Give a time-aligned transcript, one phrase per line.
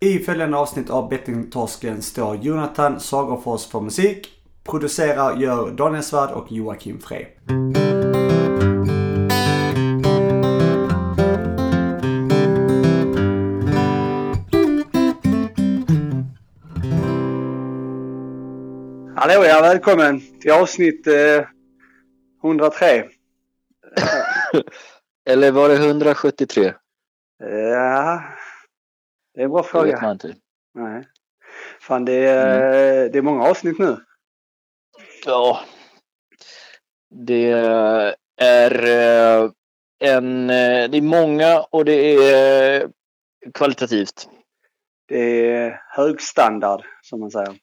[0.00, 4.28] I följande avsnitt av Bettingtorsken står Jonathan Sagerfors för musik.
[4.64, 7.26] Producerar gör Daniel Svärd och Joakim Frey.
[19.16, 21.44] Hallå ja, välkommen till avsnitt eh,
[22.44, 23.04] 103.
[25.30, 26.74] Eller var det 173?
[27.38, 28.22] Ja,
[29.38, 30.10] det är en bra Det vet man fråga.
[30.12, 30.34] inte.
[30.74, 31.08] Nej.
[31.80, 33.96] Fan, det är, det är många avsnitt nu.
[35.26, 35.60] Ja.
[37.10, 37.50] Det
[38.36, 39.50] är eh,
[40.04, 40.50] en...
[40.50, 41.92] eh, Det är många och det
[42.32, 42.88] är
[43.54, 44.28] kvalitativt.
[45.08, 47.58] Det är hög standard, som man säger.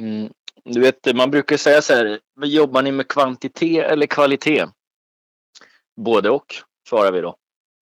[0.00, 0.32] Mm.
[0.64, 4.66] Du vet, man brukar säga så här, jobbar ni med kvantitet eller kvalitet?
[5.96, 6.54] Både och,
[6.88, 7.36] svarar vi då.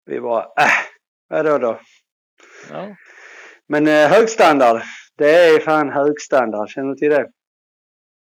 [0.04, 0.70] Vi bara, äh,
[1.28, 1.80] vadå då?
[2.70, 2.96] Ja.
[3.68, 4.82] Men eh, hög standard,
[5.18, 6.70] det är fan hög standard.
[6.70, 7.26] Känner du till det?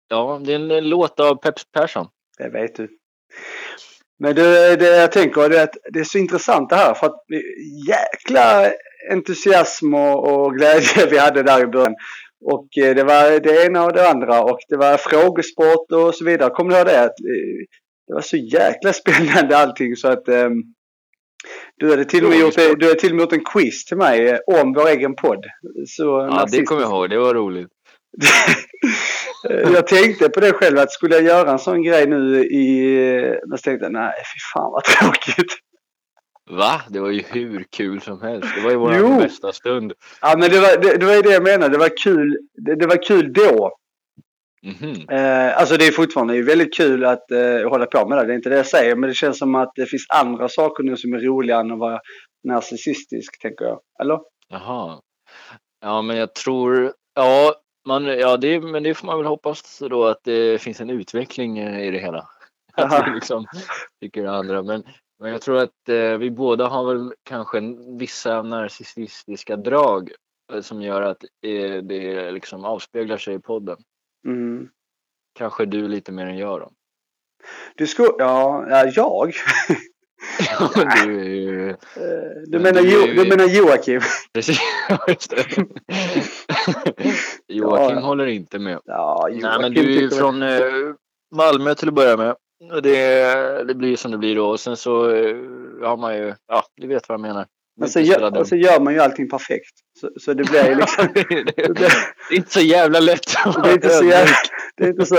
[0.08, 2.06] ja, det är en låt av Peps Persson.
[2.38, 2.88] Det vet du.
[4.18, 7.24] Men det, det jag tänker är att det är så intressant det här för att
[7.28, 8.72] vi- jäkla
[9.12, 11.94] entusiasm och, och glädje vi hade där i början.
[12.44, 16.24] Och eh, det var det ena och det andra och det var frågesport och så
[16.24, 16.50] vidare.
[16.50, 16.96] Kommer du ihåg det?
[17.02, 17.08] Eh,
[18.06, 20.62] det var så jäkla spännande allting så att ehm,
[21.76, 23.96] du hade till och med gjort, du hade till och med gjort en quiz till
[23.96, 25.44] mig eh, om vår egen podd.
[25.88, 26.68] Så Ja, det narcissiskt.
[26.68, 27.10] kommer jag ihåg.
[27.10, 27.68] Det var roligt.
[29.48, 33.38] jag tänkte på det själv att skulle jag göra en sån grej nu i...
[33.46, 35.52] Men så tänkte jag nej fy fan vad tråkigt.
[36.50, 36.80] Va?
[36.88, 38.48] Det var ju hur kul som helst.
[38.56, 39.92] Det var ju vår bästa stund.
[40.20, 41.68] Ja men det var, det, det var ju det jag menade.
[41.68, 43.72] Det var kul, det, det var kul då.
[44.66, 45.08] Mhm.
[45.08, 48.24] Eh, alltså det är fortfarande väldigt kul att eh, hålla på med det.
[48.26, 48.96] Det är inte det jag säger.
[48.96, 51.78] Men det känns som att det finns andra saker nu som är roligare än att
[51.78, 52.00] vara
[52.44, 53.80] narcissistisk tänker jag.
[54.00, 54.20] Eller?
[54.48, 55.00] Jaha.
[55.80, 56.92] Ja, men jag tror...
[57.14, 57.54] Ja,
[57.88, 61.58] man, ja det, men det får man väl hoppas då att det finns en utveckling
[61.58, 62.28] i det hela.
[62.76, 63.46] Att vi liksom
[64.00, 64.62] tycker andra.
[64.62, 64.82] Men,
[65.20, 67.60] men jag tror att eh, vi båda har väl kanske
[67.98, 70.10] vissa narcissistiska drag
[70.52, 73.76] eh, som gör att eh, det liksom avspeglar sig i podden.
[74.26, 74.68] Mm.
[75.38, 76.70] Kanske du lite mer än jag då.
[77.76, 78.08] Du skulle...
[78.18, 79.32] Ja, ja, jag?
[80.50, 80.70] Ja,
[81.04, 81.70] du ju...
[81.70, 81.76] Eh,
[82.46, 84.00] du, Men menar du ju- du menar Joakim?
[84.34, 84.58] Precis,
[85.08, 85.44] just det.
[87.48, 88.00] Joakim Ja.
[88.00, 88.80] håller inte med.
[88.84, 90.58] Ja, Nej, men du är ju från eh,
[91.34, 92.36] Malmö till att börja med.
[92.72, 94.48] Och det, det blir som det blir då.
[94.48, 95.36] Och sen så eh,
[95.82, 97.46] har man ju, ja, du vet vad jag menar.
[97.80, 99.74] Men så gör, och så gör man ju allting perfekt.
[100.00, 101.08] Så, så det blir ju liksom...
[101.14, 101.86] det,
[102.30, 103.34] är inte så jävla lätt.
[103.62, 104.34] det är inte så jävla.
[104.76, 105.16] Det är inte så...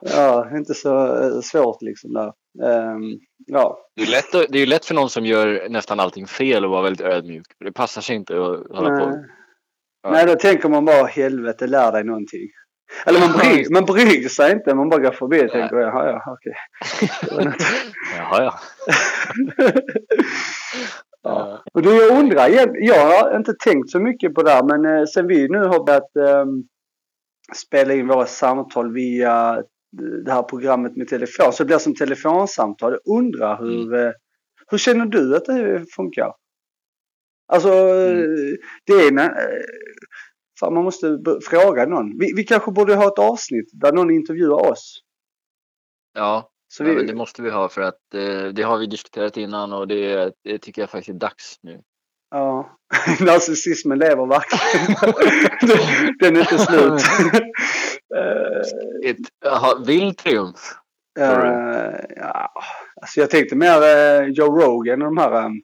[0.00, 2.32] Ja, inte så eh, svårt liksom där.
[2.64, 3.78] Ehm, ja.
[3.96, 6.70] Det är, lätt, det är ju lätt för någon som gör nästan allting fel och
[6.70, 7.46] vara väldigt ödmjuk.
[7.64, 9.06] Det passar sig inte att hålla på.
[9.06, 9.24] Nej.
[10.02, 10.10] Ja.
[10.10, 12.48] Nej, då tänker man bara helvete, lär dig någonting.
[13.06, 15.50] Eller man bryr, man bryr sig inte, man bara går förbi och Nej.
[15.50, 16.54] tänker jaha, ja, okej.
[18.16, 18.58] Jaha, ja.
[21.28, 21.62] Ja.
[21.72, 25.04] Och du, jag undrar, jag har inte tänkt så mycket på det här, men eh,
[25.04, 26.64] sen vi nu har börjat ehm,
[27.54, 29.62] spela in våra samtal via
[30.24, 32.92] det här programmet med telefon, så det blir som telefonsamtal.
[32.92, 34.12] Jag undrar hur, eh,
[34.70, 36.32] hur känner du att det funkar?
[37.46, 38.56] Alltså, eh,
[38.86, 39.30] det är eh,
[40.60, 41.18] fan, man måste
[41.50, 42.18] fråga någon.
[42.18, 45.02] Vi, vi kanske borde ha ett avsnitt där någon intervjuar oss.
[46.14, 46.50] ja.
[46.76, 49.36] Så ja vi, men det måste vi ha för att eh, det har vi diskuterat
[49.36, 51.80] innan och det, det tycker jag faktiskt är dags nu.
[52.30, 52.76] Ja,
[53.20, 54.96] narcissismen lever verkligen.
[56.20, 57.02] Den är inte slut.
[59.04, 60.60] Ett aha, vild triumf.
[61.18, 62.52] eh, ja,
[63.02, 65.62] alltså jag tänkte mer eh, Joe Rogan och de här Stefan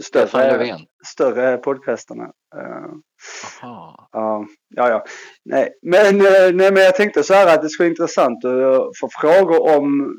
[0.00, 2.24] större, större podcasterna.
[2.56, 2.92] Eh,
[3.62, 4.08] Aha.
[4.12, 5.04] Ja, ja, ja.
[5.44, 8.98] Nej, men, eh, nej, men jag tänkte så här att det skulle vara intressant att
[9.00, 10.14] få frågor om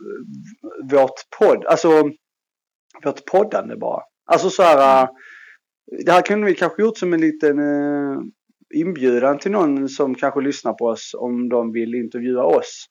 [0.92, 2.10] vårt podd, alltså
[3.04, 4.02] vårt poddande bara.
[4.26, 5.10] Alltså så här, eh,
[6.06, 8.20] det här kunde vi kanske gjort som en liten eh,
[8.76, 12.86] inbjudan till någon som kanske lyssnar på oss om de vill intervjua oss.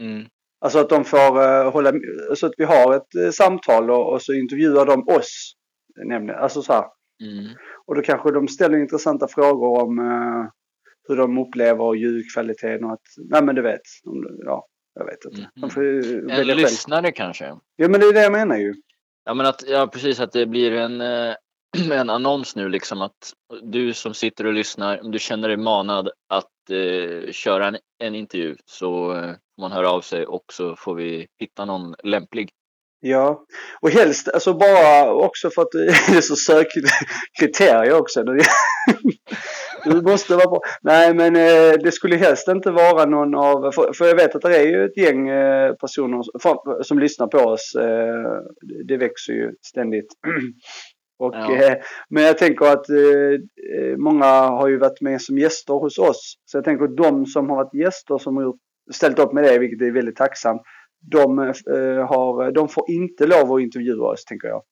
[0.00, 0.26] Mm.
[0.60, 1.92] Alltså att de får eh, hålla,
[2.34, 5.52] så att vi har ett eh, samtal och, och så intervjuar de oss.
[5.96, 6.84] Nämligen, alltså så här.
[7.20, 7.54] Mm.
[7.86, 10.50] Och då kanske de ställer intressanta frågor om eh,
[11.08, 13.00] hur de upplever ljudkvaliteten och att,
[13.30, 15.50] nej men du vet, om, ja, jag vet inte.
[15.54, 16.58] De får ju välja själv.
[16.58, 17.44] lyssnare kanske?
[17.76, 18.74] Ja men det är det jag menar ju.
[19.24, 21.34] Ja men att, ja precis att det blir en, eh,
[21.92, 23.32] en annons nu liksom att
[23.62, 28.14] du som sitter och lyssnar, om du känner dig manad att eh, köra en, en
[28.14, 32.50] intervju så eh, får man höra av sig och så får vi hitta någon lämplig.
[33.06, 33.44] Ja,
[33.80, 35.86] och helst alltså bara också för att det
[36.16, 38.22] är så sökkriterier också.
[39.84, 40.60] Du måste vara bra.
[40.82, 44.56] Nej, men eh, det skulle helst inte vara någon av, för, jag vet att det
[44.56, 46.22] är ju ett gäng eh, personer
[46.82, 47.74] som lyssnar på oss.
[47.74, 48.40] Eh,
[48.88, 50.12] det växer ju ständigt.
[51.18, 51.76] Och, Ja.
[52.10, 52.86] men jag tänker att
[53.96, 56.34] många har ju varit med som gäster hos oss.
[56.44, 58.54] Så jag tänker att de som har varit gäster som har
[58.92, 60.62] ställt upp med det, vilket är väldigt tacksamt.
[61.10, 64.62] De, eh, har, de får inte lov att intervjua oss, tänker jag.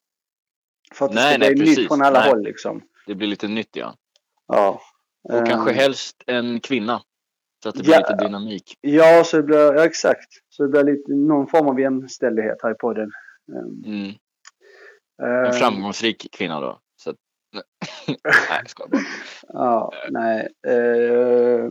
[0.94, 1.78] För att det Nej, ska nej, bli precis.
[1.78, 2.28] nytt från alla Nej.
[2.28, 2.82] håll liksom.
[3.06, 3.94] Det blir lite nytt ja.
[4.46, 4.80] Ja.
[5.22, 7.02] Och kanske Eh, helst en kvinna.
[7.62, 7.98] Så att det blir Ja.
[7.98, 8.78] lite dynamik.
[8.80, 10.28] Ja, så det blir, ja, exakt.
[10.48, 13.10] Så det blir lite, någon form av jämställdhet här i podden.
[13.52, 14.08] Eh, Mm.
[15.22, 16.80] eh, En framgångsrik kvinna då.
[16.96, 17.16] Så att,
[18.06, 19.00] nej, jag bara.
[19.48, 20.48] Ja, nej.
[20.66, 21.70] Eh,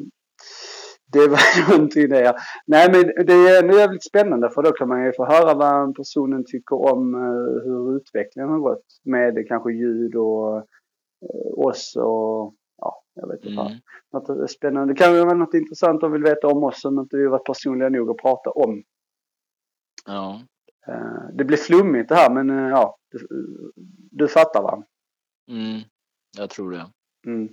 [1.11, 2.35] det var någonting det ja.
[2.65, 6.45] Nej men det är jävligt spännande för då kan man ju få höra vad personen
[6.45, 8.85] tycker om eh, hur utvecklingen har gått.
[9.03, 13.61] Med kanske ljud och eh, oss och ja, jag vet inte.
[13.61, 13.73] Mm.
[14.13, 14.93] Något spännande.
[14.93, 17.45] Det kan ju vara något intressant de vill veta om oss som inte vi varit
[17.45, 18.83] personliga nog att prata om.
[20.05, 20.41] Ja.
[20.87, 23.27] Eh, det blir flummigt det här men ja, du,
[24.11, 24.83] du fattar va?
[25.47, 25.81] Mm.
[26.37, 26.85] Jag tror det.
[27.25, 27.49] Mm.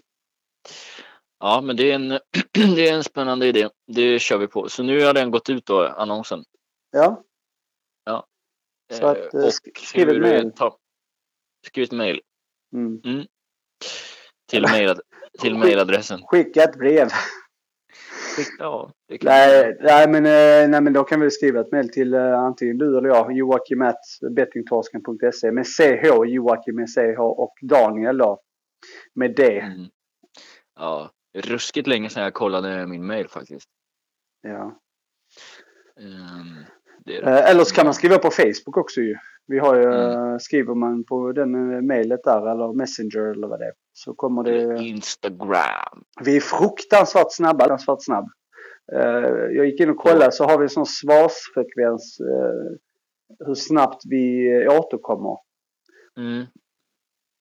[1.41, 2.09] Ja, men det är, en,
[2.75, 3.69] det är en spännande idé.
[3.87, 4.69] Det kör vi på.
[4.69, 6.45] Så nu har den gått ut då, annonsen.
[6.91, 7.25] Ja,
[8.93, 10.77] Så Eh, att, eh, och sk- skriv ett ta-
[11.67, 12.21] Skriv ett mail
[12.75, 13.01] mm.
[14.51, 14.95] till, mail,
[15.41, 16.21] till mailadressen.
[16.27, 17.09] skicka ett brev.
[18.59, 18.93] Ja,
[19.23, 22.79] Nej, nej, men, eh, nej, men då kan vi skriva ett mejl till eh, antingen
[22.79, 23.33] du eller jag.
[23.33, 24.01] Joakim at
[24.31, 28.41] bettingtorsken.se med CH, Joakim med CH och Daniel då.
[29.15, 29.61] Med D.
[29.61, 29.87] Mm.
[30.79, 33.69] Ja, ruskigt länge sedan jag kollade min mail faktiskt.
[34.43, 34.79] Ja.
[36.01, 36.65] Ehm,
[37.05, 37.31] det det.
[37.31, 39.17] Eh, Eller så kan man skriva på Facebook också ju.
[39.47, 40.33] Vi har ju, Mm.
[40.33, 43.73] eh, skriver man på den eh, mejlet där eller Messenger eller vad det är.
[43.93, 44.83] Så kommer det.
[44.85, 46.05] Instagram.
[46.25, 47.59] Vi är fruktansvärt snabba.
[47.65, 48.29] Fruktansvärt snabb.
[49.53, 52.19] Jag gick in och kollade så har vi en sån svarsfrekvens.
[53.47, 55.37] Hur snabbt vi återkommer.
[56.17, 56.47] Mm.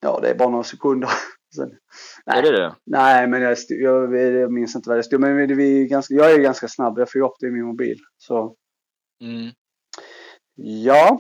[0.02, 1.10] Ja, det är bara några sekunder.
[1.56, 1.78] Sen,
[2.26, 2.76] Är det det?
[2.84, 5.20] nej, men jag, jag, jag minns inte vad det stod.
[5.20, 7.00] Men vi, ganska, jag är ganska snabb.
[7.00, 7.98] Jag får ju upp det i min mobil.
[8.18, 8.56] Så
[9.22, 9.52] Mm.
[10.56, 11.20] ja,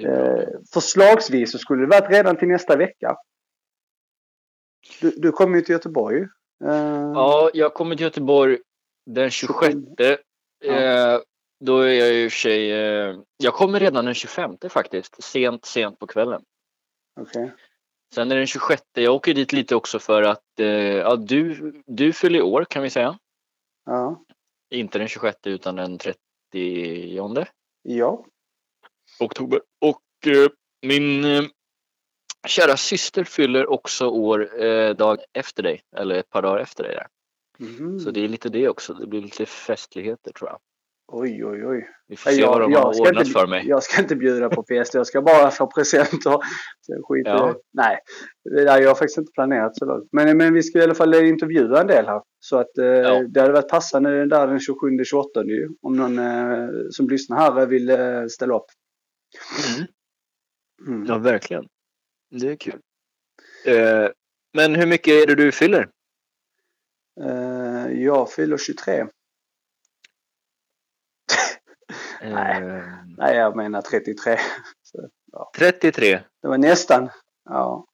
[0.00, 3.16] eh, förslagsvis så skulle det varit redan till nästa vecka.
[5.00, 6.20] Du, du kommer ju till Göteborg.
[6.64, 8.58] Eh, Ja, jag kommer till Göteborg
[9.06, 9.74] den 26.
[10.64, 11.20] Eh,
[11.64, 12.72] då är jag i och för sig...
[12.72, 15.22] Eh, jag kommer redan den 25 faktiskt.
[15.22, 16.42] Sent, sent på kvällen.
[17.20, 17.52] Okej.
[18.14, 18.82] Sen är det den 26.
[18.92, 20.66] Jag åker dit lite också för att eh,
[20.96, 23.18] ja, du, du fyller år kan vi säga.
[23.84, 24.24] Ja.
[24.70, 26.18] Inte den 26 utan den 30
[27.82, 28.24] Ja.
[29.20, 29.60] oktober.
[29.80, 30.50] Och eh,
[30.86, 31.42] min eh,
[32.46, 35.82] kära syster fyller också år eh, dag efter dig.
[35.96, 37.06] Eller ett par dagar efter dig där.
[37.58, 38.00] Mhm.
[38.00, 38.94] Så det är lite det också.
[38.94, 40.58] Det blir lite festligheter tror jag.
[41.12, 41.88] Oj, oj, oj.
[42.08, 43.66] Vi får se vad de har ordnat inte, för mig.
[43.68, 44.94] jag ska inte bjuda på fest.
[44.94, 46.36] Jag ska bara få presenter.
[46.80, 47.54] Så skit i Ja.
[47.72, 47.98] Nej,
[48.44, 50.08] det där, jag har faktiskt inte planerat så långt.
[50.12, 52.22] Men, men vi ska i alla fall intervjua en del här.
[52.40, 53.22] Så att eh, Ja.
[53.28, 55.68] det hade varit passande där den 27-28 ju.
[55.82, 58.66] Om någon eh, som lyssnar här vill eh, ställa upp.
[59.76, 59.88] Mm.
[60.96, 61.06] Mm.
[61.08, 61.64] Ja, verkligen.
[62.30, 62.80] Det är kul.
[63.66, 64.08] Eh,
[64.54, 65.88] men hur mycket är det du fyller?
[67.24, 69.06] Eh, jag fyller 23.
[72.22, 72.62] Nej.
[72.62, 72.82] Eh,
[73.18, 74.38] Nej, jag menar 33.
[75.58, 76.20] 33.
[76.42, 77.08] Det var nästan.
[77.50, 77.84] Ja.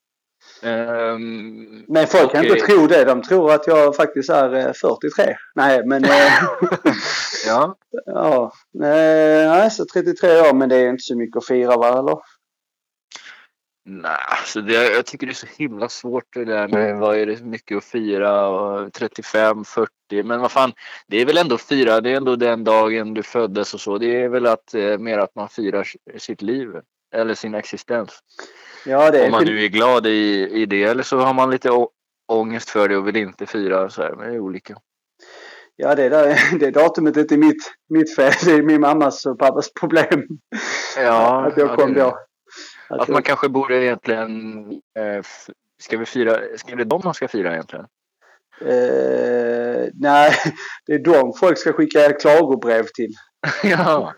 [0.63, 2.51] Ehm, Men folk kan okej.
[2.51, 3.03] inte tro det.
[3.05, 5.35] De tror att jag faktiskt är eh, 43.
[5.55, 6.03] Nej, men...
[6.03, 6.09] Eh,
[7.47, 7.75] Ja.
[8.05, 8.51] ja.
[8.83, 10.53] Eh, nej, så 33 år.
[10.53, 12.17] Men det är inte så mycket att fira va, eller?
[13.87, 17.25] Nej, alltså det, jag tycker det är så himla svårt det där med vad är
[17.25, 19.89] det mycket att fira och 35, 40.
[20.23, 20.73] Men vad fan,
[21.07, 22.01] det är väl ändå fira.
[22.01, 23.97] Det är ändå den dagen du föddes och så.
[23.97, 25.87] Det är väl att eh, mer att man firar
[26.17, 26.69] sitt liv
[27.15, 28.19] eller sin existens.
[28.85, 31.51] Ja, det är Om man nu är glad i, i det eller så har man
[31.51, 31.69] lite
[32.27, 34.15] ångest för det och vill inte fira så här.
[34.15, 34.77] Men det är olika.
[35.75, 38.33] Ja, det, där, det datumet är inte mitt, mitt fel.
[38.45, 40.27] Det är min mammas och pappas problem.
[40.97, 42.01] Ja, att jag ja, kom är det.
[42.01, 42.24] då.
[42.89, 44.67] Att jag- man kanske borde egentligen...
[44.71, 45.23] Eh,
[45.79, 46.57] ska vi fira?
[46.57, 47.85] Ska det dem man ska fira egentligen?
[48.61, 50.31] Eh, nej,
[50.85, 53.11] det är de folk ska skicka klagobrev till.
[53.63, 54.13] ja,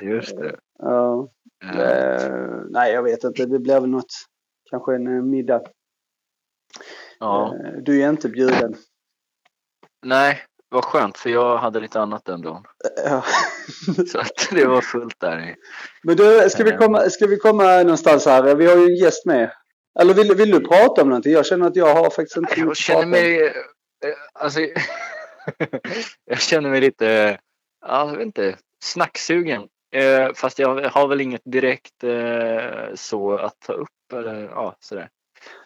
[0.00, 0.56] just det.
[0.78, 1.28] Ja,
[1.64, 2.30] Eh, eh,
[2.70, 3.46] nej, jag vet inte.
[3.46, 4.12] Det blir väl något.
[4.70, 5.62] Kanske en eh, middag.
[7.18, 7.54] ja.
[7.54, 8.74] Eh, du är inte bjuden.
[10.06, 12.64] Nej, vad skönt för jag hade lite annat den dagen.
[13.04, 13.24] Ja.
[14.08, 15.38] Så att det var fullt där.
[15.38, 15.54] i-
[16.02, 18.54] Men du, ska vi, komma, ska vi komma någonstans här?
[18.54, 19.50] Vi har ju en gäst med.
[20.00, 21.32] Eller vill, vill du prata om någonting?
[21.32, 23.46] Jag känner att jag har faktiskt inte Jag känner mig...
[23.46, 23.52] eh,
[24.34, 24.60] Alltså,
[26.24, 27.38] jag känner mig lite,
[27.86, 29.62] ja, jag vet inte, snacksugen.
[29.94, 35.08] Eh, fast jag har väl inget direkt eh, så att ta upp eller ja, sådär.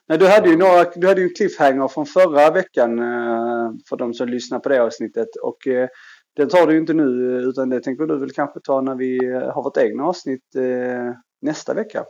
[0.09, 3.97] Nej, du hade ju några, du hade ju en cliffhanger från förra veckan eh, för
[3.97, 5.29] de som lyssnar på det avsnittet.
[5.43, 5.89] Och eh,
[6.37, 7.05] den tar du ju inte nu
[7.49, 11.15] utan det tänker du väl kanske ta när vi eh, har vårt egna avsnitt eh,
[11.41, 12.05] nästa vecka.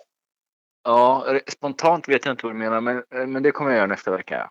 [0.85, 3.87] Ja, spontant vet jag inte vad du menar, men, eh, men det kommer jag göra
[3.87, 4.51] nästa vecka.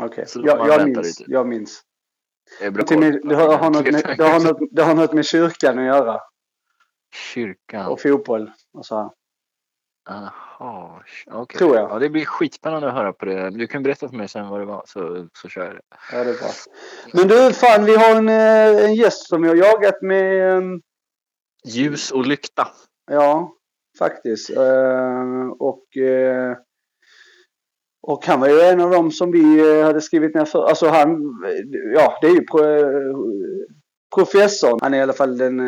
[0.00, 1.18] Okej, Så jag, jag minns.
[1.18, 1.32] lite.
[1.32, 1.82] Jag minns.
[2.60, 5.84] Det, det, har, har något med, det, har något, det har något med kyrkan att
[5.84, 6.20] göra.
[7.34, 7.86] Kyrkan.
[7.86, 9.10] Och fotboll och så här.
[10.06, 11.58] Jaha, okej.
[11.58, 11.90] Tror jag.
[11.90, 13.50] Ja, det blir skitspännande att höra på det.
[13.50, 15.80] Du kan berätta för mig sen vad det var så, så kör jag det.
[16.12, 16.48] Ja, det är bra.
[17.12, 20.62] Men du, fan vi har en, eh, en gäst som har jagat med, eh,
[21.66, 22.68] Ljus och lykta.
[23.10, 23.52] ja,
[23.98, 24.50] faktiskt.
[24.50, 26.56] Eh, Och, eh,
[28.06, 30.64] och han var ju en av dem som vi hade skrivit ner för.
[30.64, 31.18] Alltså han,
[31.94, 32.60] ja det är ju pro,
[34.14, 34.78] professorn.
[34.82, 35.58] Han är i alla fall den,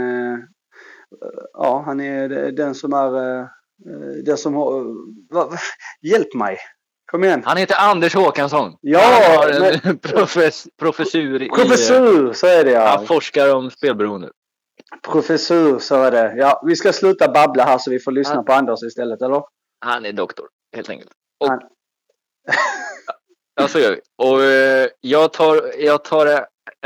[1.52, 3.12] ja han är den som är,
[3.87, 4.85] eh, den som har,
[5.35, 5.59] va,
[6.02, 6.59] hjälp mig.
[7.11, 7.42] Kom igen.
[7.45, 8.76] Han heter Anders Håkansson.
[8.80, 11.49] Ja, han har en men- profess, professur i...
[11.49, 12.87] Professor, så är det ja.
[12.87, 14.30] Han forskar om spelberoende.
[15.02, 16.35] Professor, så är det.
[16.37, 18.42] Ja, vi ska sluta babbla här så vi får lyssna Ja.
[18.42, 19.42] på Anders istället, eller?
[19.80, 21.11] Han är doktor, helt enkelt.
[21.40, 21.61] Och, Han-
[23.61, 24.00] ja, så gör vi.
[24.16, 26.26] Och eh, jag tar, jag tar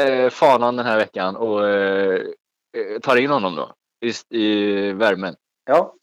[0.01, 2.15] eh, fanan den här veckan och eh,
[2.77, 3.73] eh, tar in honom då.
[4.07, 5.35] I, I värmen.
[5.67, 5.95] Ja,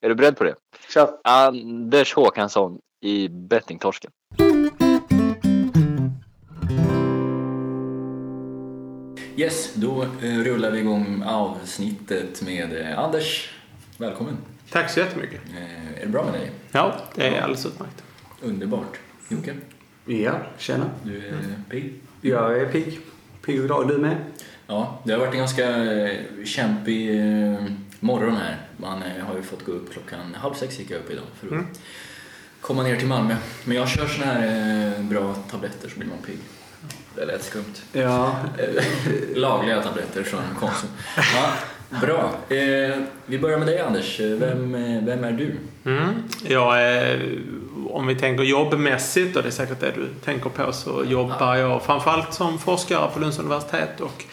[0.00, 0.54] Är du beredd på det?
[0.88, 1.10] kör.
[1.24, 4.10] Anders Håkansson i Bettingtorsken.
[9.36, 13.50] Yes, då eh, rullar vi igång avsnittet med eh, Anders.
[13.98, 14.36] Välkommen.
[14.70, 15.40] Tack så jättemycket.
[15.56, 16.50] Eh, är det bra med dig?
[16.72, 18.02] Ja, det är alldeles utmärkt.
[18.42, 18.98] Underbart.
[19.28, 19.54] Jocke,
[20.06, 20.90] Ja, tjena.
[21.02, 21.34] du är
[21.70, 21.94] pigg?
[22.20, 23.00] Jag är pigg.
[23.46, 23.88] Pigg och glad.
[23.88, 24.16] Du med?
[24.66, 25.66] Ja, det har varit en ganska
[26.44, 27.10] kämpig
[28.00, 28.56] morgon här.
[28.76, 31.46] Man eh, har ju fått gå upp klockan halv sex gick jag upp idag för
[31.46, 31.66] att Mm.
[32.60, 33.36] komma ner till Malmö.
[33.64, 36.38] Men jag kör såna här eh, bra tabletter så blir man pigg.
[37.16, 37.74] Det lät skumt.
[37.92, 38.36] Ja.
[38.58, 38.82] Eh,
[39.36, 40.88] Lagliga tabletter från Konsum.
[41.16, 41.50] Ja,
[42.00, 42.30] bra.
[43.26, 44.20] Vi börjar med dig Anders.
[44.20, 44.72] Vem,
[45.06, 45.56] vem är du?
[45.84, 46.14] Mm.
[46.44, 47.38] Jag är,
[47.90, 51.82] om vi tänker jobbmässigt, och det är säkert det du tänker på, så jobbar jag
[51.82, 54.24] framförallt som forskare på Lunds universitet och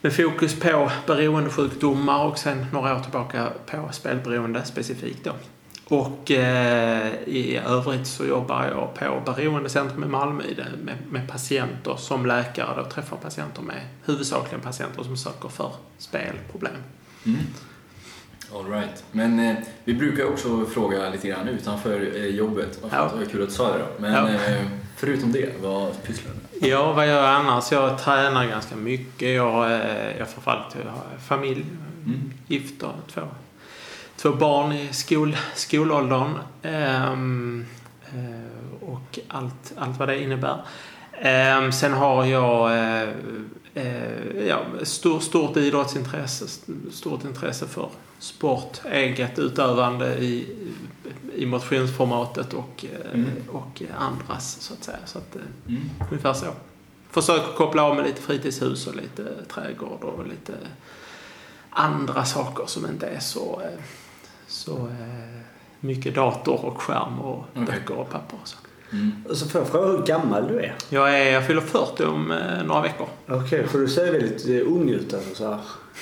[0.00, 5.32] med fokus på beroendesjukdomar och sen några år tillbaka på spelberoende specifikt då.
[5.96, 11.96] Och eh, i övrigt så jobbar jag på Beroendecentrum i Malmö det, med, med patienter
[11.96, 16.72] som läkare då träffar patienter med huvudsakligen patienter som söker för spelproblem.
[17.26, 17.38] Mm.
[18.54, 19.04] All right.
[19.12, 22.78] Men eh, vi brukar också fråga lite grann utanför eh, jobbet.
[22.82, 22.88] Ja.
[22.92, 23.26] ja.
[23.30, 23.86] kul att du sa det då.
[23.98, 24.28] Men Ja.
[24.28, 24.64] eh,
[24.96, 26.47] förutom det, vad pysslar du med?
[26.60, 27.72] Ja, vad gör jag annars?
[27.72, 29.34] Jag tränar ganska mycket.
[29.34, 31.64] Jag, eh, jag förfallet jag har familj,
[32.06, 32.32] Mm.
[32.46, 33.20] gift och två,
[34.16, 36.34] två barn i skol, skolåldern.
[36.62, 37.66] Ehm,
[38.04, 40.62] eh, och allt, allt vad det innebär.
[41.20, 43.08] Ehm, sen har jag eh,
[43.74, 46.46] eh, ja, stor, stort idrottsintresse,
[46.92, 47.88] stort intresse för
[48.18, 50.56] sport, eget utövande i,
[51.34, 53.30] i motionsformatet och, eh, Mm.
[53.52, 54.98] och andras så att säga.
[55.06, 55.82] Så att, eh, Mm.
[56.10, 56.46] Ungefär så.
[57.10, 60.52] Försöker koppla av med lite fritidshus och lite trädgård och lite
[61.70, 63.80] andra saker som inte är så, eh,
[64.46, 64.90] så
[65.80, 67.64] mycket dator och skärm och Okej.
[67.64, 68.56] böcker och papper och så.
[68.92, 69.12] Mm.
[69.34, 70.74] Så får jag fråga hur gammal du är?
[70.88, 73.08] Jag, är, jag fyller 40 om eh, några veckor.
[73.28, 75.58] Okej, för du ser väldigt eh, ung ut alltså, så här,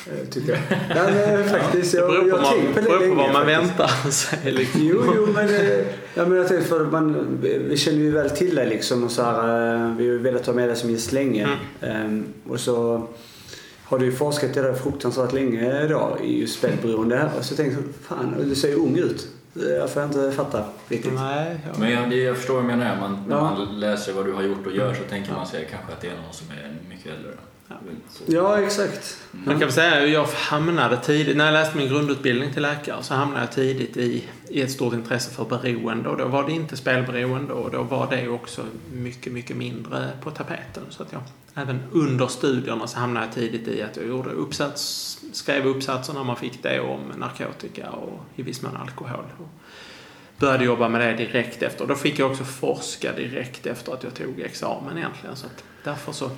[0.07, 0.61] eh, tycker jag.
[0.97, 1.93] Ja, men, faktiskt.
[1.93, 4.39] Det Jag, beror på, jag på det beror på vad man väntar sig.
[4.53, 4.81] Liksom.
[4.85, 8.55] Jo, jo, men, eh, ja, men jag tänkte för man, vi känner ju väl till
[8.55, 11.13] dig liksom och så här, eh, vi har ju velat ha med dig som gäst
[11.13, 11.49] länge.
[11.81, 13.07] Ehm, och så
[13.85, 17.31] har du ju forskat i det där fruktansvärt länge idag i just spelberoende.
[17.39, 19.29] Och så tänkte jag, fan, du ser ju ung ut.
[19.79, 21.13] Jag får inte fatta riktigt.
[21.15, 22.97] Nej, jag, Men jag, jag förstår vad du menar.
[23.01, 23.43] Man, när Ja.
[23.43, 26.09] man läser vad du har gjort och gör så tänker man sig kanske att det
[26.09, 27.33] är någon som är mycket äldre.
[28.27, 28.59] Ja.
[28.61, 29.17] Exakt.
[29.33, 33.03] Jag kan väl säga att jag hamnade tidigt, när jag läste min grundutbildning till läkare
[33.03, 36.53] så hamnade jag tidigt i, i ett stort intresse för beroende och då var det
[36.53, 40.83] inte spelberoende och då var det också mycket, mycket mindre på tapeten.
[40.89, 41.23] Så att jag,
[41.55, 46.25] även under studierna så hamnade jag tidigt i att jag gjorde uppsats, skrev uppsatser när
[46.25, 49.25] man fick det om narkotika och i viss mån alkohol.
[49.39, 49.49] Och
[50.39, 51.87] började jobba med det direkt efter.
[51.87, 55.37] Då fick jag också forska direkt efter att jag tog examen egentligen.
[55.37, 56.31] Så att därför så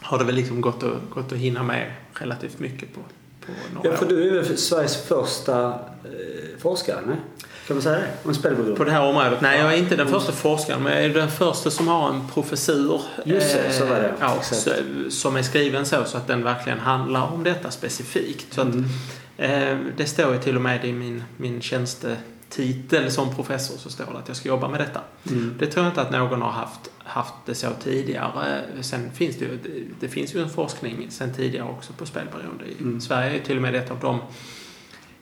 [0.00, 3.06] har det väl liksom gått att, gått att hinna med relativt mycket på, på
[3.74, 4.10] några Ja, för år.
[4.10, 5.64] du är väl Sveriges första
[6.04, 7.16] eh, forskare, nej?
[7.66, 8.04] Kan man säga det?
[8.28, 8.76] Om spelberoende?
[8.76, 9.40] På det här området?
[9.40, 12.28] Nej, jag är inte den första forskaren men jag är den första som har en
[12.34, 13.00] professur.
[13.24, 14.08] Just det, så var det.
[14.08, 14.70] eh, Ja, så,
[15.10, 18.54] som är skriven så, så att den verkligen handlar om detta specifikt.
[18.54, 18.84] Så att, Mm.
[19.72, 21.60] eh, det står ju till och med i min, min
[22.54, 25.00] tjänstetitel som professor så står det att jag ska jobba med detta.
[25.30, 25.54] Mm.
[25.58, 28.62] Det tror jag inte att någon har haft, haft det så tidigare.
[28.80, 32.64] Sen finns det ju, det, finns ju en forskning sen tidigare också på spelberoende.
[32.80, 33.00] Mm.
[33.00, 34.20] Sverige är till och med ett av de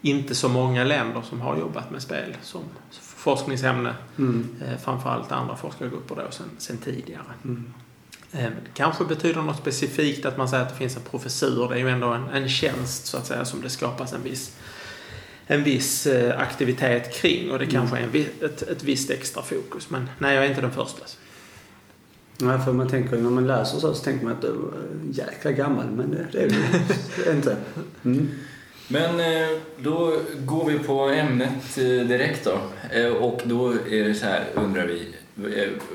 [0.02, 2.60] inte så många länder som har jobbat med spel som
[3.00, 3.94] forskningsämne.
[4.18, 4.48] Mm.
[4.64, 7.22] Eh, framförallt andra forskargrupper då sen, sen tidigare.
[7.44, 7.72] Mm.
[8.32, 11.68] Eh, Det kanske betyder något specifikt att man säger att det finns en professur.
[11.68, 14.56] Det är ju ändå en, en tjänst så att säga som det skapas en viss,
[15.54, 17.74] en viss eh, aktivitet kring och det Mm.
[17.74, 19.90] kanske är en, ett, ett visst extra fokus.
[19.90, 21.02] Men nej, jag är inte den första.
[22.38, 25.52] Nej, för man tänker när man läser så, så tänker man att du är jäkla
[25.52, 27.56] gammal, men det, är du inte.
[28.04, 28.28] Mm.
[28.88, 32.58] Men eh, då går vi på ämnet eh, direkt då.
[33.20, 35.08] Och då är det så här, undrar vi,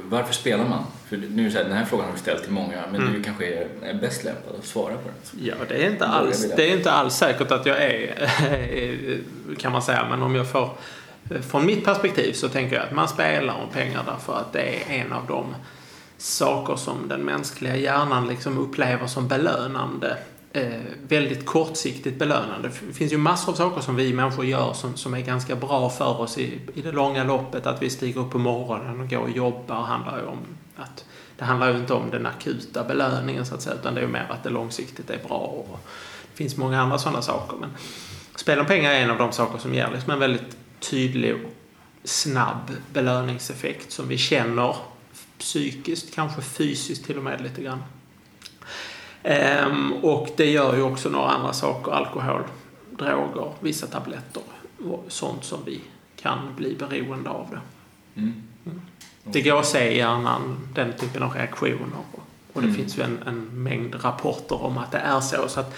[0.04, 0.84] varför spelar man?
[1.10, 3.14] För nu så här, den här frågan har vi ställt till många, men Mm.
[3.14, 5.46] du kanske är är bäst lämpad att svara på den.
[5.46, 9.20] Ja, det är inte alls, det är inte alls säkert att jag är,
[9.58, 10.06] kan man säga.
[10.10, 10.70] Men om jag får,
[11.50, 15.02] från mitt perspektiv så tänker jag att man spelar om pengar därför att det är
[15.06, 15.56] en av de
[16.18, 20.18] saker som den mänskliga hjärnan liksom upplever som belönande.
[20.54, 20.64] Eh,
[21.08, 22.70] väldigt kortsiktigt belönande.
[22.88, 25.90] Det finns ju massor av saker som vi människor gör som, som är ganska bra
[25.90, 27.68] för oss i, i det långa loppet.
[27.68, 30.38] Att vi stiger upp på morgonen och går och jobbar handlar ju om
[30.77, 31.05] att
[31.38, 34.12] det handlar ju inte om den akuta belöningen så att säga utan det är ju
[34.12, 35.38] mer att det långsiktigt är bra.
[35.38, 35.79] Och
[36.31, 37.57] det finns många andra sådana saker.
[37.57, 37.69] Men
[38.36, 41.51] spel om pengar är en av de saker som ger liksom en väldigt tydlig och
[42.03, 44.75] snabb belöningseffekt som vi känner
[45.38, 47.84] psykiskt, kanske fysiskt till och med lite grann.
[49.24, 52.43] Ehm, och det gör ju också några andra saker, alkohol,
[52.98, 54.43] droger, vissa tabletter
[54.86, 55.81] och sånt som vi
[56.15, 57.48] kan bli beroende av.
[57.51, 57.60] Det,
[58.17, 58.43] Mm
[59.31, 61.98] det går att se i hjärnan, den typen av reaktioner.
[62.53, 62.75] Och det Mm.
[62.75, 65.48] finns ju en, en mängd rapporter om att det är så.
[65.48, 65.75] så att,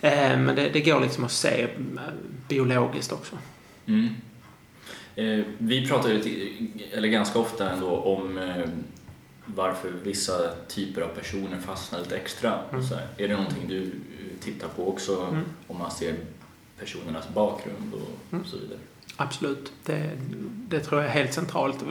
[0.00, 1.68] eh, men det, det går liksom att se eh,
[2.48, 3.36] biologiskt också.
[3.86, 4.08] Mm.
[5.16, 6.30] Eh, vi pratar lite,
[6.92, 8.64] eller ganska ofta ändå om eh,
[9.46, 10.32] varför vissa
[10.68, 12.58] typer av personer fastnar lite extra.
[12.72, 12.82] Mm.
[12.86, 13.90] Så här, är det någonting du eh,
[14.44, 15.44] tittar på också Mm.
[15.66, 16.14] om man ser
[16.78, 18.44] personernas bakgrund och Mm.
[18.44, 18.78] så vidare?
[19.16, 19.72] Absolut.
[19.84, 20.10] Det,
[20.68, 21.84] det tror jag är helt centralt.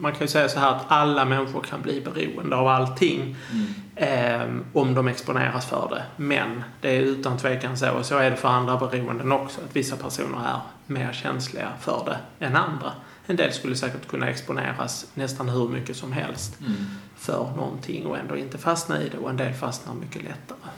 [0.00, 3.74] Man kan ju säga så här att alla människor kan bli beroende av allting Mm.
[3.96, 6.02] eh, om de exponeras för det.
[6.22, 9.76] Men det är utan tvekan så, och så är det för andra beroenden också, att
[9.76, 12.02] vissa personer är mer känsliga för
[12.38, 12.92] det än andra.
[13.26, 16.74] En del skulle säkert kunna exponeras nästan hur mycket som helst Mm.
[17.16, 20.70] för någonting och ändå inte fastna i det och en del fastnar mycket lättare.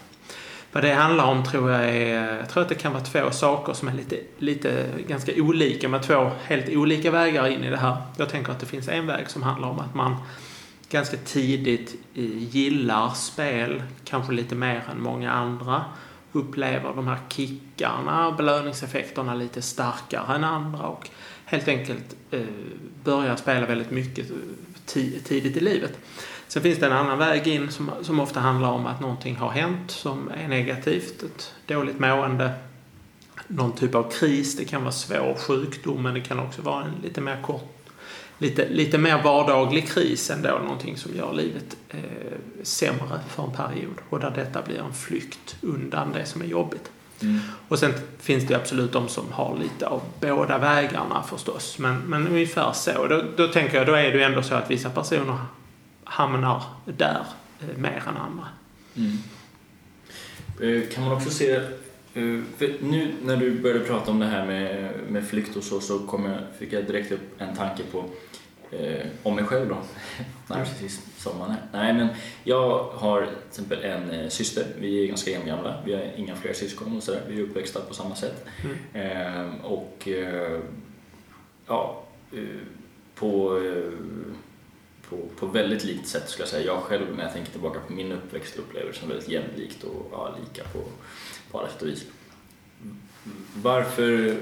[0.72, 3.72] Vad det handlar om tror jag är, jag tror att det kan vara två saker
[3.72, 7.96] som är lite, lite ganska olika med två helt olika vägar in i det här.
[8.16, 10.16] Jag tänker att det finns en väg som handlar om att man
[10.88, 15.84] ganska tidigt eh, gillar spel, kanske lite mer än många andra.
[16.32, 21.10] Upplever de här kickarna, belöningseffekterna lite starkare än andra och
[21.44, 22.40] helt enkelt eh,
[23.04, 24.36] börjar spela väldigt mycket eh,
[25.24, 25.98] tidigt i livet.
[26.52, 29.50] Sen finns det en annan väg in som, som ofta handlar om att någonting har
[29.50, 31.22] hänt som är negativt.
[31.22, 32.50] Ett dåligt mående,
[33.46, 34.56] någon typ av kris.
[34.56, 37.90] Det kan vara svår sjukdom men det kan också vara en lite mer kort
[38.38, 40.58] lite, lite mer vardaglig kris ändå.
[40.62, 41.98] Någonting som gör livet eh,
[42.62, 46.90] sämre för en period och där detta blir en flykt undan det som är jobbigt.
[47.22, 47.40] Mm.
[47.68, 51.78] Och sen finns det absolut de som har lite av båda vägarna förstås.
[51.78, 53.06] Men, men ungefär så.
[53.06, 55.38] Då, då tänker jag, då är det ju ändå så att vissa personer
[56.04, 57.26] hamnar där
[57.60, 58.48] eh, mer än andra.
[58.96, 59.18] Mm.
[60.82, 62.40] Eh, Kan man också se, eh,
[62.80, 66.24] nu när du började prata om det här med, med flykt och så, så kom
[66.24, 68.04] jag, fick jag direkt upp en tanke på
[68.70, 69.76] eh, om mig själv då.
[70.54, 71.62] Narcissist som man är.
[71.72, 72.08] Nej, men
[72.44, 74.66] jag har till exempel en syster.
[74.78, 75.82] Vi är ganska jämngamla.
[75.84, 77.22] Vi har inga fler syskon och sådär.
[77.28, 78.44] Vi är uppväxta på samma sätt.
[78.92, 80.60] Eh, och eh,
[81.66, 82.04] ja,
[83.14, 83.60] på,
[85.12, 86.66] på, på väldigt likt sätt skulle jag säga.
[86.66, 90.08] Jag själv, när jag tänker tillbaka på min uppväxt, upplever det som väldigt jämlikt och
[90.12, 90.78] ja, lika på,
[91.50, 92.04] på alla sätt och vis.
[93.54, 94.36] Varför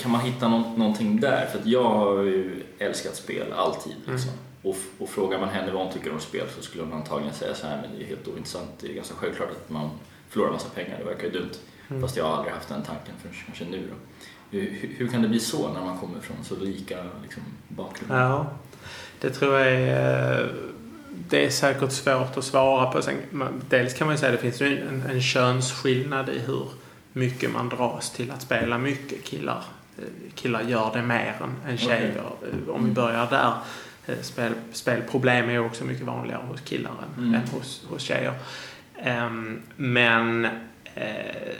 [0.00, 1.46] kan man hitta nå- någonting där?
[1.46, 3.94] För jag har ju älskat spel alltid.
[4.06, 4.30] Liksom.
[4.62, 7.54] Och, och frågar man henne vad hon tycker om spel så skulle hon antagligen säga
[7.54, 8.70] så här, men det är helt ointressant.
[8.80, 9.90] Det är ganska självklart att man
[10.28, 11.50] förlorar massa pengar, det verkar ju dumt.
[12.00, 13.94] Fast jag har aldrig haft den tanken förrän kanske nu då.
[14.58, 18.20] Hur, hur- kan det bli så när man kommer från så lika liksom, bakgrunder?
[18.20, 18.46] Ja,
[19.20, 20.40] det tror jag är...
[20.40, 20.46] eh,
[21.28, 23.02] Det är säkert svårt att svara på.
[23.02, 23.14] Sen,
[23.68, 26.68] dels kan man ju säga att det finns en, en könsskillnad i hur
[27.12, 29.24] mycket man dras till att spela mycket.
[29.24, 29.62] Killar,
[29.98, 32.22] eh, killar gör det mer än, än tjejer.
[32.42, 33.52] Eh, Om vi börjar där.
[34.22, 37.34] Spel, spelproblem är också mycket vanligare hos killar än, Mm.
[37.34, 38.32] än hos, hos tjejer.
[39.02, 40.44] Ehm, men
[40.94, 41.54] eh,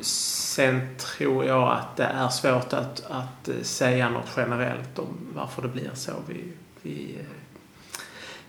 [0.00, 5.68] sen tror jag att det är svårt att, att säga något generellt om varför det
[5.68, 6.12] blir så.
[6.28, 6.44] Vi,
[6.88, 7.18] vi,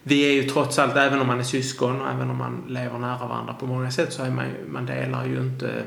[0.03, 2.99] vi är ju trots allt, även om man är syskon och även om man lever
[2.99, 5.83] nära varandra på många sätt så är man ju, man delar ju inte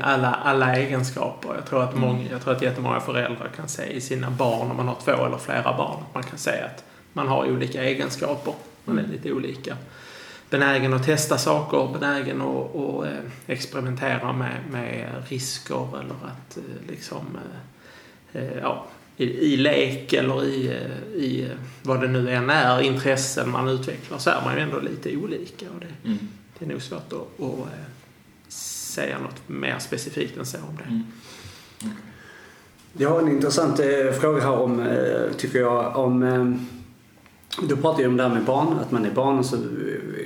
[0.00, 1.54] alla, alla egenskaper.
[1.54, 4.76] Jag tror, att många, jag tror att jättemånga föräldrar kan se i sina barn, om
[4.76, 8.54] man har två eller flera barn, att man kan säga att man har olika egenskaper.
[8.84, 9.76] Man är lite olika
[10.50, 16.88] benägen att testa saker, benägen att, att eh, experimentera med, med risker eller att eh,
[16.88, 17.38] liksom
[18.32, 22.80] eh, ja, i, i lek eller i, eh, i eh, vad det nu än är,
[22.80, 25.66] intressen man utvecklar så är man ju ändå lite olika.
[25.74, 26.18] Och det, Mm.
[26.58, 27.66] det är nog svårt att, att eh,
[28.48, 30.84] säga något mer specifikt än så om det.
[30.88, 31.02] Mm.
[32.98, 36.46] Jag har en intressant eh, fråga här om, eh, tycker jag, om eh,
[37.68, 39.56] du pratar ju om det här med barn, att man är barn och så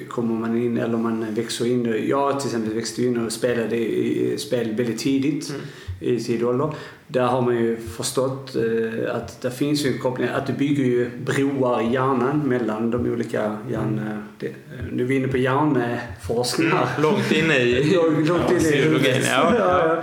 [0.08, 2.06] kommer man in, eller man växer in.
[2.08, 5.60] Jag till exempel växte in och spelade i i spel väldigt tidigt, Mm.
[6.00, 6.70] I ålder.
[7.10, 10.84] Där har man ju förstått eh, att det finns ju en koppling, att du bygger
[10.84, 14.00] ju broar i hjärnan mellan de olika hjärn...
[14.10, 14.54] eh, det-
[14.92, 17.02] Nu är vi inne på hjärnforskning här.
[17.02, 19.24] Långt inne i Långt, långt in i huvudet.
[19.30, 20.02] Ja.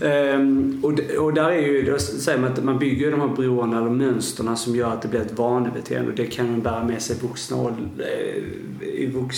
[0.00, 0.80] Ehm,
[1.18, 4.56] och, där är ju, då säger man att man bygger de här broarna eller mönsterna
[4.56, 6.10] som gör att det blir ett vanebeteende.
[6.10, 7.56] Och det kan man bära med sig vuxna
[7.98, 9.36] eh, i vux,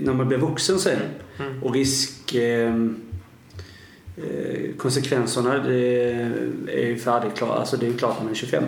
[0.00, 0.98] när man blir vuxen sen.
[1.40, 1.62] Mm.
[1.62, 2.34] Och risk...
[4.16, 6.12] eh, konsekvenserna det
[6.68, 7.52] är ju färdigklara.
[7.58, 8.64] Alltså det är ju klart när man är 25.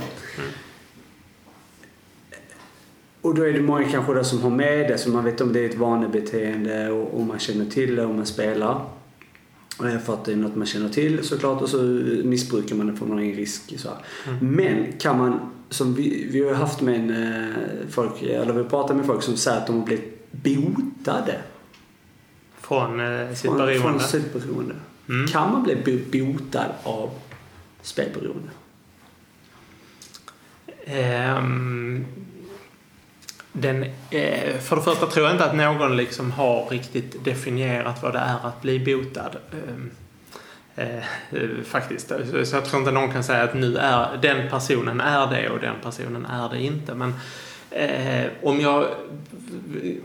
[3.20, 5.52] Och då är det många kanske då som har med det, så man vet om
[5.52, 8.85] det är ett vanebeteende och, och man känner till det om man spelar.
[9.85, 11.83] Eh, För att det är något man känner till såklart och så
[12.24, 13.74] missbrukar man det för man har ingen risk.
[13.80, 13.98] Så här.
[14.40, 17.54] Men kan man, som vi, vi har haft med en, eh,
[17.90, 21.38] folk, eller vi har pratat med folk som säger att de har blivit botade
[22.61, 23.80] Från eh, sitt från, beroende.
[23.80, 24.74] från sitt beroende.
[25.08, 25.26] Mm.
[25.26, 27.10] Kan man bli bo- botad av
[27.82, 28.48] spelberoende?
[30.86, 32.04] Ehm,
[33.52, 38.12] den, eh, för det första tror jag inte att någon liksom har riktigt definierat vad
[38.12, 39.36] det är att bli botad.
[40.76, 41.02] Eh, eh,
[41.64, 42.08] faktiskt.
[42.08, 45.48] Så så jag tror inte någon kan säga att nu är den personen är det
[45.50, 46.94] och den personen är det inte.
[46.94, 47.14] Men
[47.74, 48.87] eh, om jag...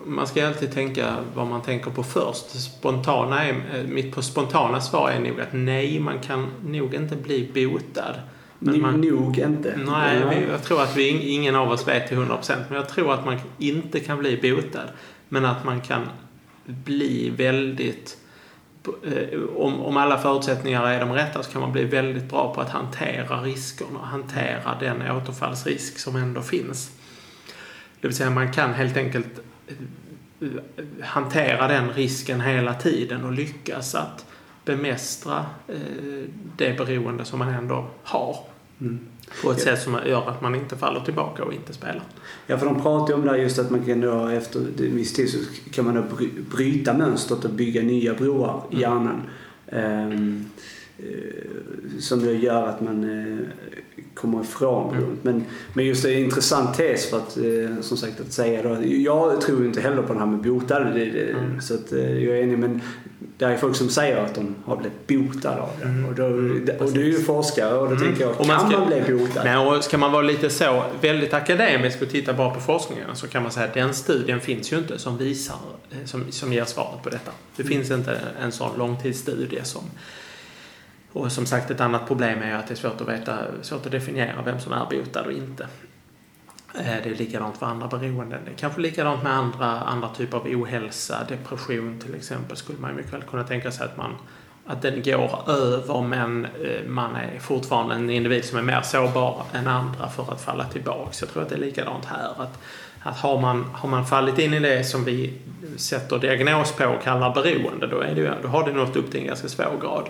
[0.06, 2.50] Man ska alltid tänka vad man tänker på först.
[2.50, 7.16] Spontana är, eh, mitt på spontana svar är nog att nej, man kan nog inte
[7.16, 8.16] bli botad.
[8.60, 9.80] Men man- Nog inte.
[9.86, 10.34] Nej, Ja.
[10.52, 13.38] jag tror att vi, ingen av oss vet till 100% men jag tror att man
[13.58, 14.90] inte kan bli botad.
[15.30, 16.02] Men att man kan
[16.66, 18.18] bli väldigt...
[19.06, 22.62] eh, Om, om alla förutsättningar är de rätta så kan man bli väldigt bra på
[22.62, 24.00] att hantera riskerna.
[24.04, 26.92] Hantera den återfallsrisk som ändå finns.
[28.02, 30.48] Det vill säga man kan helt enkelt eh,
[31.04, 34.26] hantera den risken hela tiden och lyckas att
[34.66, 35.76] bemästra eh,
[36.58, 38.38] det beroende som man ändå har.
[38.82, 39.00] Mm.
[39.44, 42.02] På ett sätt som gör att man inte faller tillbaka och inte spelar.
[42.48, 44.96] Ja, för de pratar ju om det här just att man kan då efter en
[44.96, 45.38] viss tid så
[45.72, 49.22] kan man då bry- bryta mönstret och bygga nya broar i hjärnan.
[49.68, 50.64] Ehm, eh,
[52.00, 53.48] som då gör att man eh,
[54.14, 55.24] kommer ifrån beroendet.
[55.24, 58.64] Men, men just det är en intressant tes för att, eh, som sagt, att säga
[58.64, 58.78] då.
[58.86, 60.94] Jag tror inte heller på det här med botade.
[60.94, 61.62] Det, det, Mm.
[61.62, 62.60] Så att eh, jag är enig.
[62.60, 62.82] Men
[63.38, 65.86] det är folk som säger att de har blivit botade av det.
[65.86, 66.06] Mm.
[66.06, 68.04] Och, då, Mm, och du är ju forskare och då Mm.
[68.08, 69.42] tänker jag, kan man man, ska- bli botad?
[69.46, 73.28] Nej, och ska man vara lite så väldigt akademisk och titta bara på forskningen så
[73.28, 75.56] kan man säga att den studien finns ju inte som visar,
[75.92, 77.32] eh, som, som ger svaret på detta.
[77.56, 79.82] Det finns inte en sån långtidsstudie som
[81.14, 83.86] och som sagt ett annat problem är ju att det är svårt att veta, svårt
[83.86, 85.64] att definiera vem som är botad och inte.
[86.76, 88.40] Eh, det är likadant för andra beroenden.
[88.46, 92.96] Det är kanske likadant med andra, andra typer av ohälsa, depression till exempel skulle man
[92.96, 94.16] mycket väl kunna tänka sig att man
[94.66, 99.44] att den går över men eh, man är fortfarande en individ som är mer sårbar
[99.54, 101.12] än andra för att falla tillbaka.
[101.20, 102.30] Jag tror att det är likadant här.
[102.38, 102.60] Att,
[103.04, 105.34] att har, man, har man fallit in i det som vi
[105.78, 109.12] sätter diagnos på och kallar beroende då, är det, ju- då har det nått upp
[109.12, 110.10] till en ganska svår grad.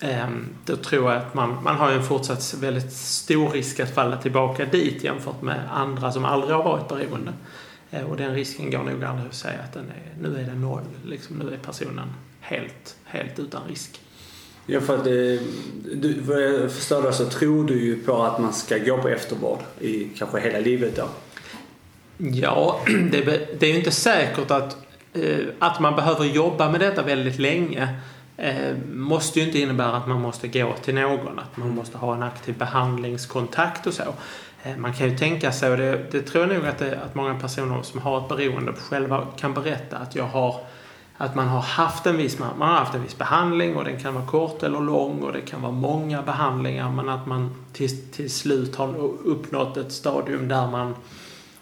[0.00, 4.16] Ehm, Då tror jag att man, man har en fortsatt väldigt stor risk att falla
[4.16, 7.32] tillbaka dit jämfört med andra som aldrig har varit beroende.
[7.90, 10.60] Eh, Och den risken går nog aldrig att säga att den är, nu är den
[10.60, 10.82] noll.
[11.04, 12.08] Liksom, nu är personen
[12.40, 14.00] helt, helt utan risk.
[14.66, 18.52] Ja, för att du, vad jag förstår då så tror du ju på att man
[18.52, 21.08] ska gå på eftervård i kanske hela livet då.
[22.18, 22.80] Ja,
[23.10, 23.20] det,
[23.60, 24.76] det är ju inte säkert att,
[25.12, 28.00] eh, att man behöver jobba med detta väldigt länge
[28.36, 32.14] eh, måste ju inte innebära att man måste gå till någon, att man måste ha
[32.14, 34.14] en aktiv behandlingskontakt och så.
[34.62, 37.14] Eh, man kan ju tänka sig, och det, det tror jag nog att, det, att
[37.14, 40.60] många personer som har ett beroende själva kan berätta, att jag har
[41.18, 44.14] att man har haft en viss, man har haft en viss behandling och den kan
[44.14, 48.30] vara kort eller lång och det kan vara många behandlingar men att man till, till
[48.30, 50.94] slut har uppnått ett stadium där man,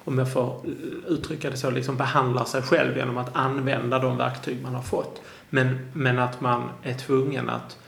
[0.05, 0.61] om jag får
[1.09, 5.23] uttrycka det så, liksom behandlar sig själv genom att använda de verktyg man har fått.
[5.51, 7.79] Men, men att man är tvungen att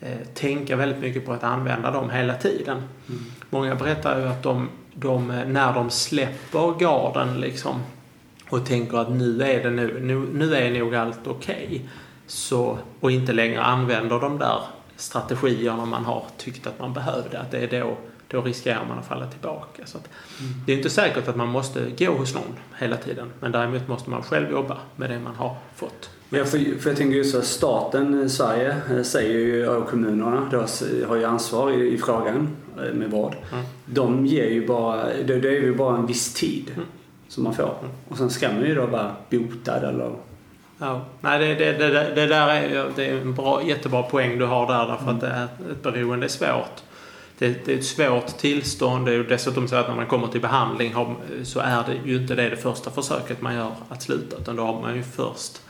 [0.00, 2.76] eh, tänka väldigt mycket på att använda dem hela tiden.
[3.08, 3.22] Mm.
[3.50, 7.80] Många berättar ju att de, de, när de släpper garden liksom
[8.48, 11.86] och tänker att nu är, det nu, nu, nu är nog allt okej.
[12.50, 12.76] Okay.
[13.00, 14.60] och inte längre använder de där
[14.96, 17.40] strategierna man har tyckt att man behövde.
[17.40, 17.96] Att det är då,
[18.32, 19.82] då riskerar man att falla tillbaka.
[19.86, 20.08] Så att,
[20.40, 20.52] mm.
[20.66, 23.30] Det är inte säkert att man måste gå hos någon hela tiden.
[23.40, 26.10] Men däremot måste man själv jobba med det man har fått.
[26.30, 30.66] Ja, för, för jag tänker just att staten, Sverige, eh, säger ju, och kommunerna då,
[31.08, 33.36] har ju ansvar i, i frågan eh, med vård.
[33.52, 33.64] Mm.
[33.86, 36.70] De ger ju bara, det, det är ju bara en viss tid.
[36.74, 36.86] Mm
[37.32, 37.74] som man får.
[38.08, 40.12] Och sen ska man ju då vara botad eller...
[40.78, 44.44] Ja, nej det, det, det, det där är, det är en bra, jättebra poäng du
[44.44, 45.14] har där därför mm.
[45.14, 46.82] att det är, ett beroende är svårt.
[47.42, 49.06] Det, det, är ett svårt tillstånd.
[49.06, 52.16] Det är dessutom så att när man kommer till behandling har, så är det ju
[52.16, 55.62] inte det, det första försöket man gör att sluta utan då har man ju först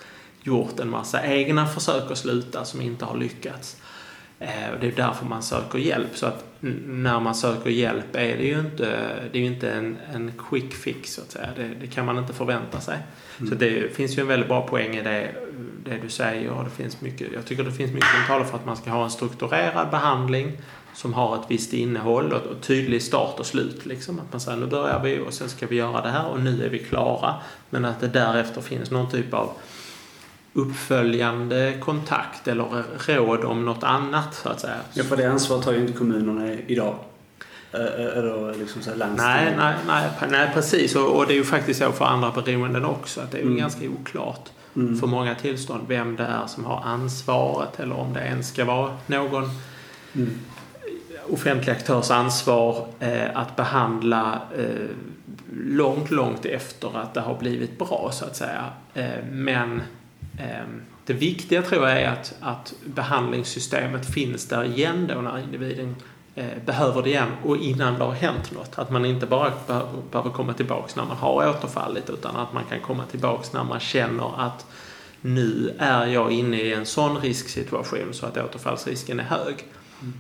[0.43, 3.77] gjort en massa egna försök att sluta som inte har lyckats.
[4.39, 4.49] Eh,
[4.81, 6.17] det är därför man söker hjälp.
[6.17, 6.45] Så att
[6.87, 11.15] när man söker hjälp är det ju inte, det är inte en, en quick fix
[11.15, 11.49] så att säga.
[11.57, 12.99] Det, det kan man inte förvänta sig.
[13.39, 13.51] Mm.
[13.51, 15.35] Så det finns ju en väldigt bra poäng i det,
[15.85, 16.51] det du säger.
[16.51, 18.91] Och det finns mycket, jag tycker det finns mycket som talar för att man ska
[18.91, 20.53] ha en strukturerad behandling
[20.95, 23.87] som har ett visst innehåll och, och tydlig start och slut.
[23.87, 24.21] Liksom.
[24.21, 26.65] Att man säger nu börjar vi och sen ska vi göra det här och nu
[26.65, 27.35] är vi klara.
[27.71, 29.51] Men att det därefter finns någon typ av
[30.53, 34.77] uppföljande kontakt eller råd om något annat så att säga.
[34.95, 36.95] Ja, för det ansvaret har ju inte kommunerna idag.
[37.73, 40.97] Eller liksom så nej, nej, nej, nej, precis.
[40.97, 43.57] Och, och, det är ju faktiskt så för andra beroenden också att det är mm.
[43.57, 44.99] ganska oklart mm.
[44.99, 48.97] för många tillstånd vem det är som har ansvaret eller om det ens ska vara
[49.07, 49.51] någon
[50.15, 50.39] mm
[51.33, 54.89] offentlig aktörs ansvar eh, att behandla eh,
[55.53, 58.65] långt, långt efter att det har blivit bra så att säga.
[58.95, 59.83] Eh, men
[60.39, 60.67] eh,
[61.07, 65.97] det viktiga tror jag är att, att behandlingssystemet finns där igen då när individen
[66.35, 68.79] eh, behöver det igen och innan det har hänt något.
[68.79, 69.53] Att man inte bara
[70.11, 73.81] behöver komma tillbaks när man har återfallit utan att man kan komma tillbaks när man
[73.81, 74.67] känner att
[75.21, 79.65] nu är jag inne i en sån risksituation så att återfallsrisken är hög.
[80.01, 80.15] Mm.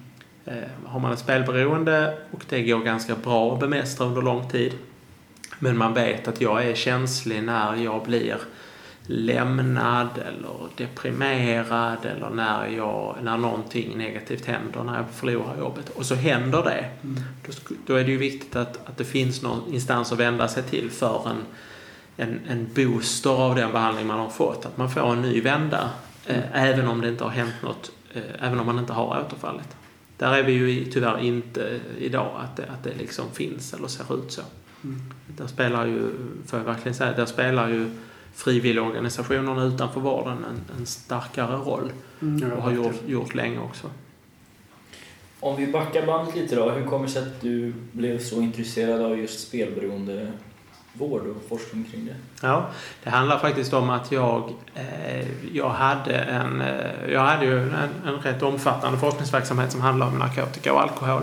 [0.85, 4.72] Har man ett spelberoende och det går ganska bra att bemästra under lång tid
[5.62, 8.37] men man vet att jag är känslig när jag blir
[9.07, 15.88] lämnad eller deprimerad eller när, jag, när någonting negativt händer, när jag förlorar jobbet.
[15.88, 16.90] Och så händer det.
[17.02, 17.22] Mm.
[17.46, 20.62] Då, då, är det ju viktigt att, att det finns någon instans att vända sig
[20.62, 21.42] till för en,
[22.16, 24.66] en, en booster av den behandling man har fått.
[24.66, 25.90] Att man får en ny vända
[26.26, 26.52] eh, mm.
[26.52, 29.76] eh, även om det inte har hänt något, eh, även om man inte har återfallit.
[30.22, 34.14] Där är vi ju tyvärr inte idag, att det, att det liksom finns eller ser
[34.14, 34.42] ut så.
[34.85, 35.00] Mm.
[35.26, 36.11] Där spelar ju,
[36.46, 37.90] får jag verkligen säga, där spelar ju
[38.35, 43.90] frivilligorganisationerna utanför vården en, en starkare roll mm, och har gjort, gjort länge också.
[45.40, 49.00] Om vi backar bandet lite då, hur kommer det sig att du blev så intresserad
[49.00, 50.32] av just spelberoende
[50.92, 52.46] vård och forskning kring det?
[52.46, 52.66] Ja,
[53.05, 57.74] det handlar faktiskt om att jag, eh, jag hade en, eh, jag hade ju en,
[58.07, 61.22] en rätt omfattande forskningsverksamhet som handlar om narkotika och alkohol.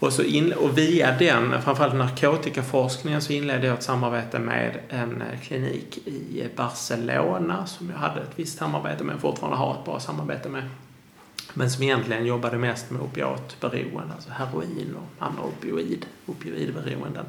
[0.00, 5.22] Och, så in, och via den, framförallt narkotikaforskningen, så inledde jag ett samarbete med en
[5.22, 9.84] eh, klinik i Barcelona som jag hade ett visst samarbete med och fortfarande har ett
[9.84, 10.62] bra samarbete med.
[11.54, 17.24] Men som egentligen jobbade mest med opiatberoende, alltså heroin och andra opioid, opioidberoenden.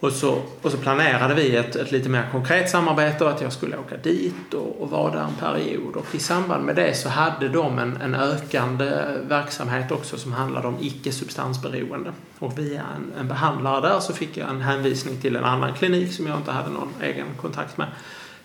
[0.00, 3.52] Och så, och så planerade vi ett, ett lite mer konkret samarbete och att jag
[3.52, 5.96] skulle åka dit och, och vara där en period.
[5.96, 8.90] Och i samband med det så hade de en, en ökande
[9.22, 12.12] verksamhet också som handlade om icke-substansberoende.
[12.38, 16.12] Och via en, en behandlare där så fick jag en hänvisning till en annan klinik
[16.12, 17.88] som jag inte hade någon egen kontakt med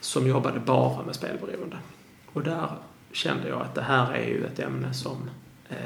[0.02, 1.78] som jobbade bara med spelberoende.
[2.34, 2.68] Och där
[3.12, 5.30] kände jag att det här är ju ett ämne som,
[5.70, 5.78] eh,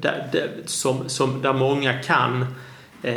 [0.00, 2.46] där, där, som, som, där många kan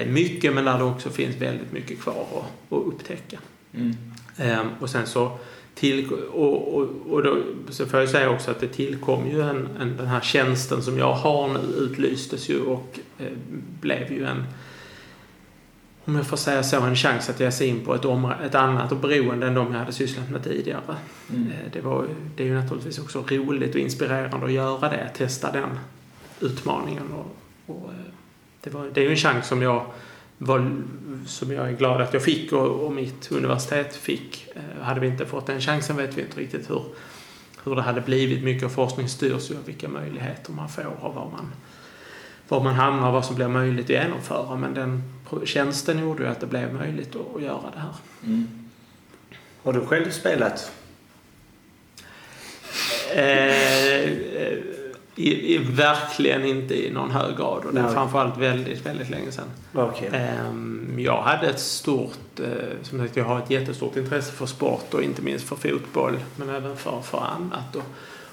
[0.07, 3.39] mycket men där det också finns väldigt mycket kvar att, att upptäcka.
[3.73, 3.95] Mm.
[4.37, 5.37] Ehm, och sen så
[5.75, 7.37] till, och, och, och då,
[7.69, 10.97] så får jag säga också att det tillkom ju en, en, den här tjänsten som
[10.97, 13.27] jag har nu utlystes ju och eh,
[13.81, 14.45] blev ju en
[16.05, 18.05] om jag får säga så, en chans att ge sig in på ett,
[18.45, 20.95] ett annat beroende än de jag hade sysslat med tidigare.
[21.29, 21.47] Mm.
[21.47, 25.51] Eh, Det, var, det är ju naturligtvis också roligt och inspirerande att göra det, testa
[25.51, 25.79] den
[26.39, 27.03] utmaningen.
[27.13, 27.37] Och,
[27.75, 28.10] och, eh,
[28.61, 29.85] det, var, det är ju en chans som jag,
[30.37, 30.81] var,
[31.25, 34.47] som jag är glad att jag fick och, och mitt universitet fick.
[34.55, 36.83] Eh, Hade vi inte fått den chansen vet vi inte riktigt hur,
[37.63, 38.43] hur det hade blivit.
[38.43, 41.51] Mycket av forskning styrs ju av vilka möjligheter man får och var man,
[42.47, 44.55] var man hamnar och vad som blir möjligt att genomföra.
[44.55, 45.03] Men den
[45.45, 47.95] tjänsten gjorde ju att det blev möjligt att, att göra det här.
[48.25, 48.47] Mm.
[49.63, 50.71] Har du själv spelat?
[53.15, 54.03] Eh,
[54.43, 54.57] eh,
[55.21, 57.93] i, i, verkligen inte i någon hög grad och det är Nej.
[57.93, 59.45] framförallt väldigt, väldigt länge sedan.
[59.73, 60.09] Okej.
[60.13, 62.47] Ehm, Jag hade ett stort, eh,
[62.83, 66.49] som sagt jag har ett jättestort intresse för sport och inte minst för fotboll men
[66.49, 67.75] även för, för annat.
[67.75, 67.83] Och,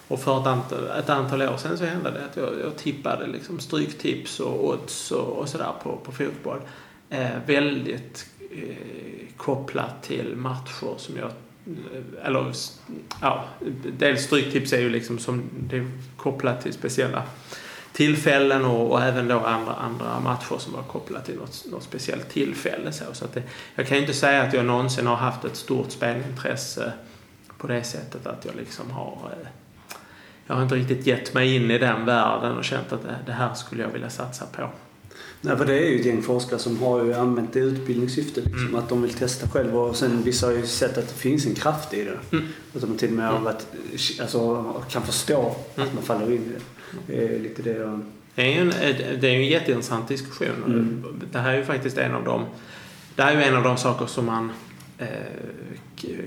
[0.08, 3.26] och för ett antal, ett antal år sedan så hände det att jag, jag tippade
[3.26, 6.58] liksom stryktips och odds och, och sådär på, på fotboll.
[7.10, 11.30] Eh, väldigt eh, kopplat till matcher som jag
[12.24, 12.52] eller
[13.20, 13.44] ja,
[13.98, 17.22] dels stryktips är ju liksom som det är kopplat till speciella
[17.92, 22.28] tillfällen och, och även då andra, andra matcher som var kopplade till något, något speciellt
[22.28, 22.92] tillfälle.
[22.92, 23.42] Så, så att det,
[23.74, 26.92] jag kan ju inte säga att jag någonsin har haft ett stort spelintresse
[27.58, 29.48] på det sättet att jag liksom har eh,
[30.46, 33.54] jag har inte riktigt gett mig in i den världen och känt att det här
[33.54, 34.70] skulle jag vilja satsa på.
[35.40, 38.40] Nej, för det är ju ett gäng forskare som har ju använt det i utbildningssyfte.
[38.40, 38.74] Liksom, Mm.
[38.74, 41.54] Att de vill testa själva och sen vissa har ju sett att det finns en
[41.54, 42.36] kraft i det.
[42.36, 42.48] Mm.
[42.74, 43.42] Att de till och med Mm.
[43.44, 43.66] varit,
[44.20, 45.88] alltså, kan förstå Mm.
[45.88, 46.60] att man faller in i det.
[47.06, 48.00] Det är lite det jag...
[48.34, 48.72] Det är ju en,
[49.20, 50.46] det är en jätteintressant diskussion.
[50.66, 51.04] Mm.
[51.32, 52.44] Det här är ju faktiskt en av de,
[53.14, 54.52] det här är en av de saker som man
[54.98, 55.06] eh,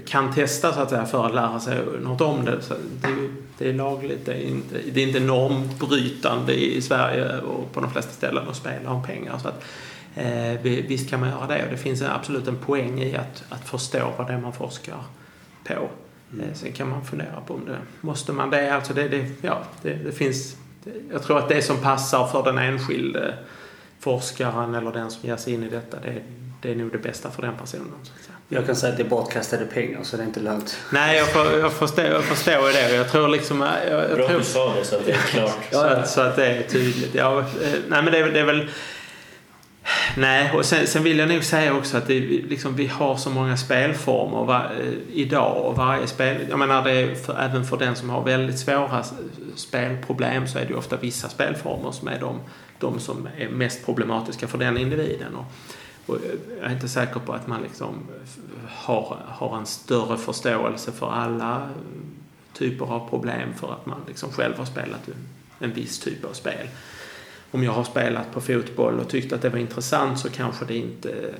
[0.07, 2.61] kan testa så att säga för att lära sig något om det.
[2.61, 3.07] Så det,
[3.57, 7.91] det är lagligt, det är inte, det är inte normbrytande i Sverige och på de
[7.91, 9.37] flesta ställen att spela om pengar.
[9.37, 9.63] Så att,
[10.15, 13.43] eh, vi- visst kan man göra det och det finns absolut en poäng i att,
[13.49, 14.97] att förstå vad det är man forskar
[15.63, 15.73] på.
[15.73, 18.75] Eh, Sen kan man fundera på om det måste man det.
[18.75, 20.55] Alltså det, det, ja, det, det finns,
[21.11, 23.33] jag tror att det som passar för den enskilde
[23.99, 26.21] forskaren eller den som ger sig in i detta det,
[26.61, 27.87] det är nog det bästa för den personen.
[28.03, 28.30] Så.
[28.53, 30.77] Jag kan säga att det är bortkastade pengar så det är inte lönt.
[30.89, 32.95] Nej, jag, får, jag, förstår, jag förstår det.
[32.95, 33.61] Jag tror liksom...
[33.91, 35.57] Jag, jag Bra tror, att du sa det så att det är klart.
[35.71, 37.15] så, att, så att det är tydligt.
[37.15, 37.45] Ja, eh,
[37.87, 38.69] nej, men det, är- det är väl...
[40.17, 43.29] Nej, och sen, sen vill jag nog säga också att det, liksom, vi har så
[43.29, 46.37] många spelformer va, eh, idag och varje spel...
[46.49, 49.03] Jag menar, det är för, även för den som har väldigt svåra
[49.55, 52.39] spelproblem så är det ju ofta vissa spelformer som är de,
[52.79, 55.35] de som är mest problematiska för den individen.
[55.35, 55.45] Och,
[56.05, 56.17] och
[56.61, 57.95] jag är inte säker på att man liksom
[58.67, 61.69] har, har en större förståelse för alla
[62.53, 65.27] typer av problem för att man liksom själv har spelat en,
[65.59, 66.67] en viss typ av spel.
[67.51, 70.77] Om jag har spelat på fotboll och tyckt att det var intressant så kanske det
[70.77, 71.33] inte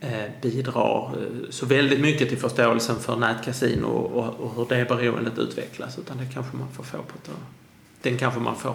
[0.00, 4.88] eh, bidrar eh, så väldigt mycket till förståelsen för nätkasino och, och, och hur det
[4.88, 7.30] beroendet utvecklas utan det kanske man får få på ett,
[8.02, 8.74] den kanske man får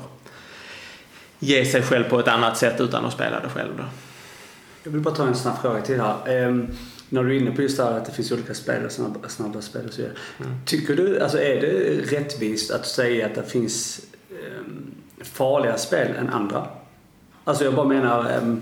[1.40, 3.84] ge sig själv på ett annat sätt utan att spela det själv då.
[4.84, 6.16] Jag vill bara ta en snabb fråga till här.
[6.28, 6.68] Ehm,
[7.10, 9.30] när du är inne på just det här att det finns olika spel och snabba,
[9.30, 10.16] snabba spel och så vidare.
[10.40, 10.52] Mm.
[10.66, 14.92] Tycker du, alltså är det rättvist att säga att det finns ehm,
[15.22, 16.68] farliga spel än andra?
[17.44, 18.62] Alltså jag bara menar, ehm,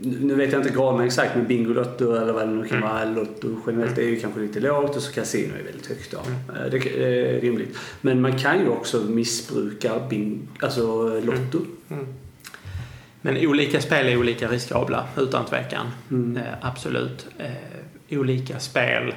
[0.00, 2.88] nu vet jag inte graden exakt men Bingolotto eller vad det nu kan Mm.
[2.88, 6.18] vara, Lotto generellt är ju kanske lite lågt och så kasino är väldigt högt då.
[6.26, 6.64] Mm.
[6.64, 7.76] Eh, Det är rimligt.
[8.00, 11.58] Men man kan ju också missbruka bing, alltså Lotto.
[11.90, 12.06] Mm.
[13.20, 15.86] Men olika spel är olika riskabla, utan tvekan.
[16.10, 16.36] Mm.
[16.36, 17.26] Eh, absolut.
[17.38, 19.14] Eh, olika spel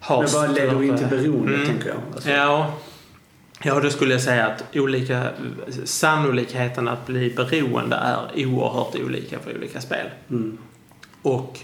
[0.00, 1.66] har Men vad leder in till beroende Mm.
[1.66, 1.98] tänker jag?
[2.14, 2.74] Alltså, Ja,
[3.62, 5.28] ja, då skulle jag säga att olika,
[5.84, 10.06] sannolikheten att bli beroende är oerhört olika för olika spel.
[10.30, 10.58] Mm.
[11.22, 11.58] Och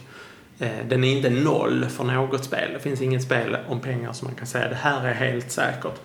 [0.58, 2.70] eh, den är inte noll för något spel.
[2.72, 6.00] Det finns inget spel om pengar som man kan säga det här är helt säkert.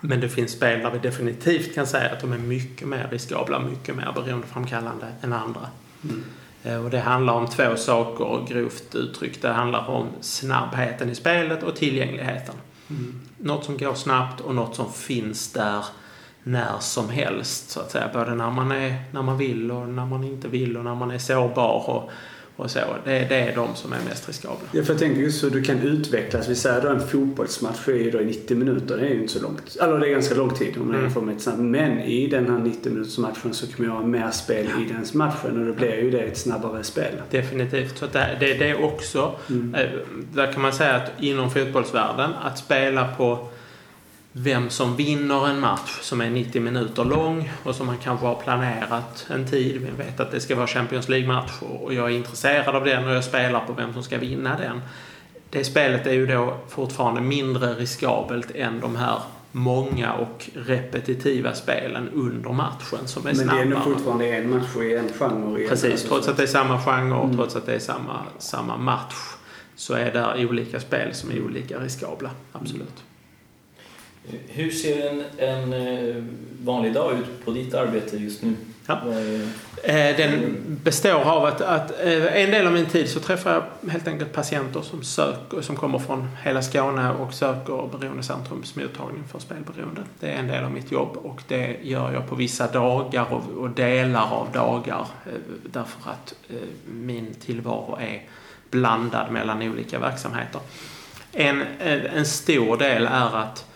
[0.00, 3.58] Men det finns spel där vi definitivt kan säga att de är mycket mer riskabla,
[3.58, 5.60] mycket mer beroendeframkallande än andra.
[6.04, 6.24] Mm.
[6.62, 9.42] Eh, Och det handlar om två saker grovt uttryckt.
[9.42, 12.54] Det handlar om snabbheten i spelet och tillgängligheten.
[12.90, 13.20] Mm.
[13.38, 15.84] Något som går snabbt och något som finns där
[16.42, 18.10] när som helst så att säga.
[18.12, 21.10] Både när man, är, när man vill och när man inte vill och när man
[21.10, 22.10] är sårbar och,
[22.58, 22.78] och så.
[23.04, 24.56] Det, det är de som är mest riskabla.
[24.72, 26.48] Ja, för jag tänker just så du kan utvecklas.
[26.48, 28.96] Vi säger då en fotbollsmatch är då i 90 minuter.
[28.96, 29.76] Det är ju inte så långt.
[29.80, 31.02] Eller det är ganska lång tid om man Mm.
[31.02, 31.58] jämför med ett snabbt.
[31.58, 35.04] Men i den här 90 minuters matchen så kommer jag ha mer spel i den
[35.14, 37.12] matchen och då blir ju det ett snabbare spel.
[37.30, 37.98] Definitivt.
[37.98, 39.74] Så det, det, det är också, Mm.
[39.74, 39.88] eh,
[40.34, 43.48] där kan man säga att inom fotbollsvärlden, att spela på
[44.38, 48.34] vem som vinner en match som är 90 minuter lång och som man kanske har
[48.34, 49.80] planerat en tid.
[49.82, 53.14] Vi vet att det ska vara Champions League-match och jag är intresserad av den och
[53.14, 54.80] jag spelar på vem som ska vinna den.
[55.50, 59.18] Det spelet är ju då fortfarande mindre riskabelt än de här
[59.52, 63.56] många och repetitiva spelen under matchen som är Men snabbare.
[63.56, 65.68] det är nog fortfarande en match i en genre.
[65.68, 67.36] Precis, trots att det är samma genre och Mm.
[67.36, 69.14] trots att det är samma, samma match
[69.76, 72.30] så är det olika spel som är olika riskabla.
[72.52, 73.04] Absolut.
[74.48, 76.24] Hur ser en, en eh,
[76.62, 78.54] vanlig dag ut på ditt arbete just nu?
[78.86, 79.00] Ja.
[79.84, 83.90] Eh, Den består av att, att eh, en del av min tid så träffar jag
[83.90, 89.38] helt enkelt patienter som söker, som kommer från hela Skåne och söker Beroendecentrums mottagning för
[89.38, 90.02] spelberoende.
[90.20, 93.62] Det är en del av mitt jobb och det gör jag på vissa dagar och,
[93.62, 95.06] och delar av dagar
[95.62, 96.34] därför att
[96.86, 98.22] min tillvaro är
[98.70, 100.60] blandad mellan olika verksamheter.
[101.32, 101.62] En
[102.14, 103.67] en stor del är att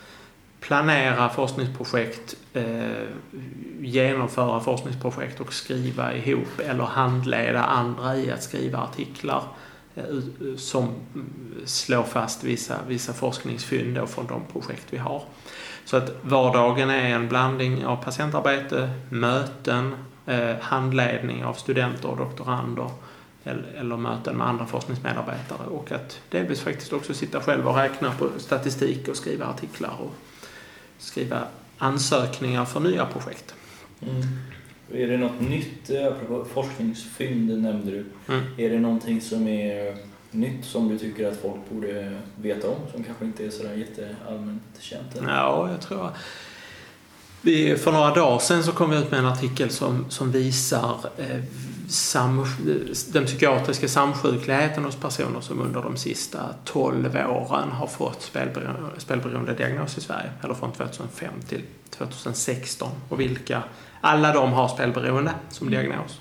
[0.63, 2.65] planera forskningsprojekt, eh,
[3.81, 9.43] genomföra forskningsprojekt och skriva ihop eller handleda andra i att skriva artiklar
[9.95, 10.05] eh,
[10.57, 11.33] som mm,
[11.65, 15.23] slår fast vissa, vissa forskningsfynd från de projekt vi har.
[15.85, 19.95] Så att vardagen är en blandning av patientarbete, möten,
[20.27, 22.91] eh, handledning av studenter och doktorander
[23.45, 28.13] eller, eller möten med andra forskningsmedarbetare och att delvis faktiskt också sitta själv och räkna
[28.19, 30.15] på statistik och skriva artiklar och
[31.03, 31.45] skriva
[31.79, 33.55] ansökningar för nya projekt.
[34.01, 34.23] Mm.
[34.93, 38.05] Är det något nytt, eh, apropå forskningsfynd nämnde du.
[38.29, 38.45] Mm.
[38.59, 39.97] Är det någonting som är
[40.31, 44.63] nytt som du tycker att folk borde veta om som kanske inte är sådär jätteallmänt
[44.79, 45.17] känt?
[45.17, 45.29] än?
[45.29, 46.11] Ja, jag tror...
[47.45, 50.99] Vi, för några dagar sedan så kom vi ut med en artikel som, som visar
[51.19, 51.41] eh,
[51.93, 52.47] sam,
[53.13, 59.55] den psykiatriska samsjukligheten hos personer som under de sista 12 åren har fått spelberoende, spelberoende
[59.55, 60.31] diagnos i Sverige.
[60.43, 62.91] Eller från 2005 till 2016.
[63.09, 63.63] Och vilka,
[64.01, 66.21] alla de har spelberoende som diagnos.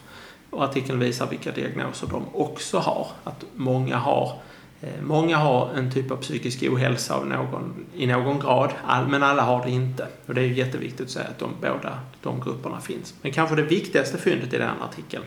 [0.49, 3.07] Och artikeln visar vilka diagnoser de också har.
[3.23, 4.39] Att många har
[5.01, 9.41] Många har en typ av psykisk ohälsa av någon, i någon grad, all, men alla
[9.41, 10.07] har det inte.
[10.25, 13.13] Och det är ju jätteviktigt att säga att de, båda de grupperna finns.
[13.21, 15.23] Men kanske det viktigaste fyndet i den artikeln,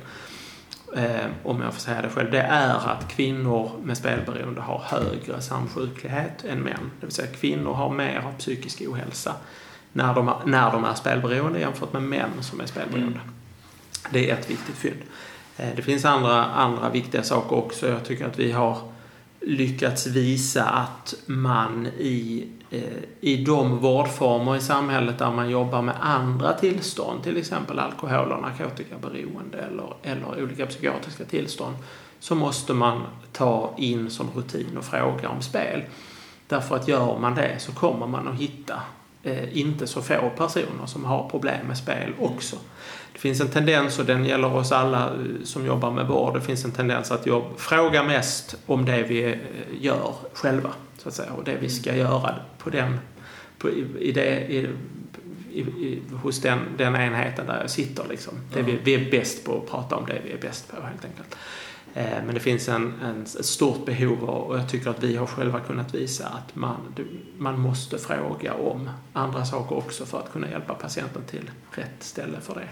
[0.96, 5.40] eh, om jag får säga det själv, det är att kvinnor med spelberoende har högre
[5.40, 6.90] samsjuklighet än män.
[7.00, 9.34] Det vill säga kvinnor har mer av psykisk ohälsa
[9.92, 13.20] när de, när de är spelberoende jämfört med män som är spelberoende.
[14.11, 15.02] Det är ett viktigt fynd.
[15.57, 17.88] Eh, Det finns andra, andra viktiga saker också.
[17.88, 18.93] Jag tycker att vi har
[19.47, 22.82] lyckats visa att man i, eh,
[23.20, 28.42] i de vårdformer i samhället där man jobbar med andra tillstånd, till exempel alkohol och
[28.42, 31.76] narkotikaberoende eller, eller olika psykiatriska tillstånd,
[32.20, 35.82] så måste man ta in som rutin och fråga om spel.
[36.49, 38.82] Därför att gör man det så kommer man att hitta
[39.22, 42.57] eh, inte så få personer som har problem med spel också.
[43.15, 46.41] Det finns en tendens, och den gäller oss alla eh, som jobbar med vård, det
[46.41, 49.39] finns en tendens att jobb, fråga mest om det vi eh,
[49.81, 52.99] gör själva, så att säga, och det vi ska göra på den,
[53.59, 54.69] på, i, det, i,
[55.53, 58.05] i, i, hos den, den enheten där jag sitter.
[58.09, 58.35] Liksom.
[58.53, 61.05] Det vi, vi är bäst på att prata om det vi är bäst på, helt
[61.05, 61.37] enkelt.
[61.95, 65.27] Eh, Men det finns en, en, ett stort behov och jag tycker att vi har
[65.27, 66.77] själva kunnat visa att man,
[67.39, 72.41] man måste fråga om andra saker också för att kunna hjälpa patienten till rätt ställe
[72.41, 72.69] för det.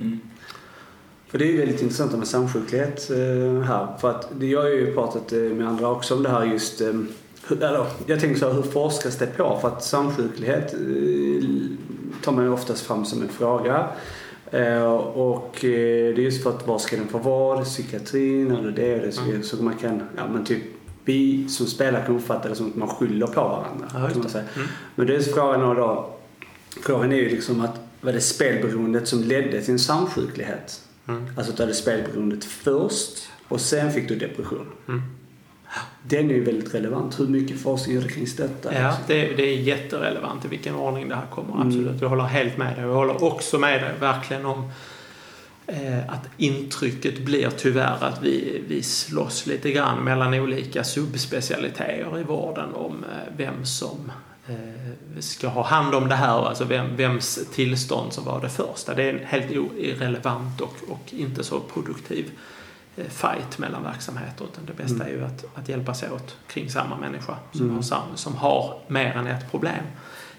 [0.00, 0.20] Mm.
[1.28, 3.98] För det är ju väldigt intressant med samsjuklighet eh, här.
[4.00, 6.80] För att det- jag har ju pratat eh, med andra också om det här just
[6.80, 6.88] eh,
[7.50, 9.58] eller, jag tänker så här, hur forskas det på?
[9.60, 10.74] För att samsjuklighet
[12.24, 13.86] tar man ju oftast fram som en fråga.
[15.14, 17.64] Och det är just för att var ska den få vård?
[17.64, 18.98] Psykiatrin eller det?
[18.98, 19.42] det så, Mm.
[19.42, 20.62] så man kan, ja men typ
[21.04, 23.86] vi som spelar kan uppfatta det som att man skyller på varandra.
[23.94, 24.28] Ja, kan man det.
[24.28, 24.44] säga.
[24.56, 24.68] Mm.
[24.94, 26.10] Men det är frågan då.
[26.82, 30.80] Frågan är ju liksom att var det spelberoendet som ledde till en samsjuklighet?
[31.08, 31.26] Mm.
[31.36, 34.66] Alltså du hade spelberoendet först och sen fick du depression.
[34.88, 35.02] Mm.
[36.02, 37.20] Den är ju väldigt relevant.
[37.20, 38.74] Hur mycket forskning är det kring detta?
[38.74, 41.54] Ja, det, det är jätterelevant i vilken ordning det här kommer.
[41.54, 41.66] Mm.
[41.66, 42.00] Absolut.
[42.00, 42.84] Jag håller helt med dig.
[42.84, 44.70] Jag håller också med dig verkligen om
[45.66, 52.22] eh, att intrycket blir tyvärr att vi, vi slåss lite grann mellan olika subspecialiteter i
[52.22, 54.12] vården om eh, vem som
[55.20, 58.94] ska ha hand om det här, alltså vem, vems tillstånd som var det första.
[58.94, 62.30] Det är en helt irrelevant och, och inte så produktiv
[62.96, 65.06] eh, fight mellan verksamheter utan det bästa Mm.
[65.06, 67.76] är ju att, att hjälpas åt kring samma människa som, Mm.
[67.76, 69.84] har, som har mer än ett problem.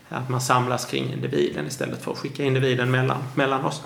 [0.10, 3.82] Att man samlas kring individen istället för att skicka individen mellan, mellan oss.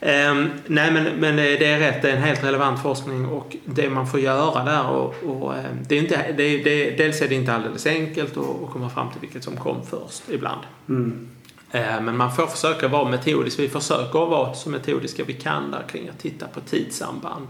[0.00, 3.90] Um, nej men, men det är rätt, det är en helt relevant forskning och det
[3.90, 7.34] man får göra där och, och ehm, det är inte, det, det, dels är det
[7.34, 10.60] inte alldeles enkelt att, komma fram till vilket som kom först ibland.
[10.88, 11.28] Mm.
[11.74, 13.58] Uh, men man får försöka vara metodisk.
[13.58, 17.46] Vi försöker vara så metodiska vi kan där kring att titta på tidssamband.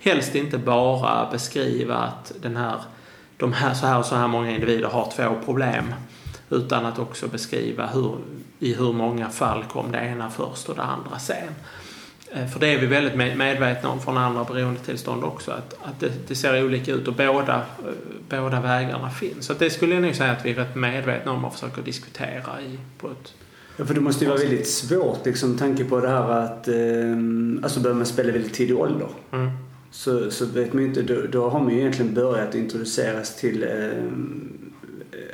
[0.00, 2.76] Helst inte bara beskriva att den här,
[3.36, 5.94] de här, så här och så här många individer har två problem
[6.52, 8.16] utan att också beskriva hur,
[8.58, 11.48] i hur många fall kom det ena först och det andra sen.
[12.32, 16.12] Eh, för det är vi väldigt medvetna om från andra beroendetillstånd också, att, att det,
[16.28, 19.46] det, ser olika ut och båda, eh, båda vägarna finns.
[19.46, 22.60] Så det skulle jag nog säga att vi är rätt medvetna om och försöker diskutera
[22.60, 23.34] i på ett
[23.76, 26.74] Ja, för det måste ju vara väldigt svårt liksom, tanke på det här att eh,
[27.62, 29.08] alltså börjar man spela väldigt tidig ålder.
[29.32, 29.50] Mm.
[29.90, 33.68] Så, så vet man inte, då, då, har man ju egentligen börjat introduceras till eh,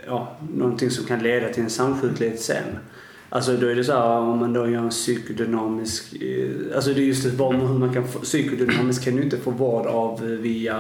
[0.09, 2.65] ja, någonting som kan leda till en samsjuklighet sen.
[3.31, 7.01] Alltså då är det så här om man då gör en psykodynamisk, eh, alltså det
[7.01, 10.77] är just det hur man kan få, psykodynamisk kan du inte få vård av via,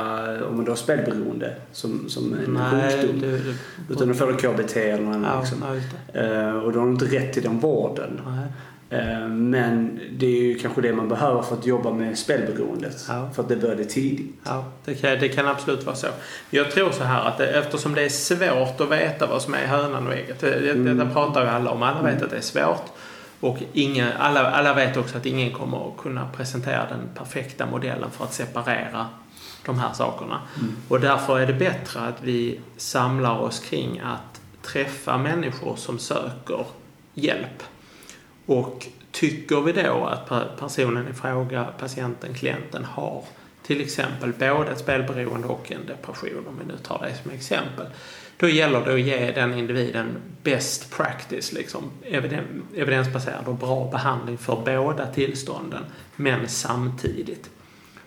[0.48, 3.20] om man då har spelberoende som, som en Nej, sjukdom.
[3.20, 3.54] det, det,
[3.90, 5.64] Utan då får du KBT eller något ja, liksom.
[6.12, 8.20] ja, uh, och då har du inte rätt till den vården.
[8.26, 8.46] Nej.
[8.92, 13.04] Uh, men det är ju kanske det man behöver för att jobba med spelberoendet.
[13.08, 13.30] Ja.
[13.34, 14.34] För att det började tidigt.
[14.44, 16.06] Ja, det kan, det kan absolut vara så.
[16.50, 19.66] Jag tror så här att det, eftersom det är svårt att veta vad som är
[19.66, 20.40] hönan och ägget.
[20.40, 20.98] Det, det, Mm.
[20.98, 21.82] Detta pratar ju alla om.
[21.82, 22.84] Alla vet att det är svårt.
[23.40, 28.10] Och ingen, alla, alla vet också att ingen kommer att kunna presentera den perfekta modellen
[28.10, 29.06] för att separera
[29.66, 30.40] de här sakerna.
[30.58, 30.76] Mm.
[30.88, 36.64] Och därför är det bättre att vi samlar oss kring att träffa människor som söker
[37.14, 37.62] hjälp.
[38.48, 43.24] Och tycker vi då att personen i fråga, patienten, klienten har
[43.62, 47.86] till exempel både ett spelberoende och en depression, om vi nu tar det som exempel.
[48.36, 50.06] Då gäller det att ge den individen
[50.42, 51.90] best practice, liksom
[52.74, 55.84] evidensbaserad och bra behandling för båda tillstånden,
[56.16, 57.50] men samtidigt.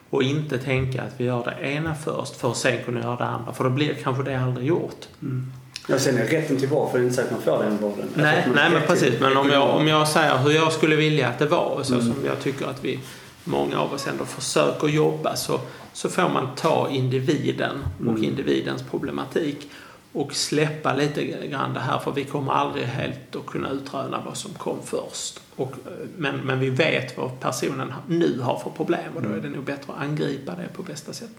[0.10, 3.26] Och inte tänka att vi gör det ena först för att sen kunna göra det
[3.26, 5.08] andra, för då blir kanske det aldrig gjort.
[5.22, 5.54] Mm.
[5.88, 7.78] Ja, sen är rätten till vård för det är inte säkert att man får den
[7.78, 8.08] vården.
[8.16, 9.20] Nej, nej men precis.
[9.20, 12.06] Men om jag, om jag säger hur jag skulle vilja att det var, så Mm.
[12.06, 13.00] som jag tycker att vi,
[13.44, 15.60] många av oss ändå försöker jobba, så,
[15.94, 18.24] så får man ta individen och Mm.
[18.24, 19.70] individens problematik
[20.14, 24.38] och släppa lite grann det här, för vi kommer aldrig helt att kunna utröna vad
[24.38, 25.40] som kom först.
[25.56, 29.38] Och, eh, men, men vi vet vad personen nu har för problem och då är
[29.42, 31.30] det nog bättre att angripa det på bästa sätt.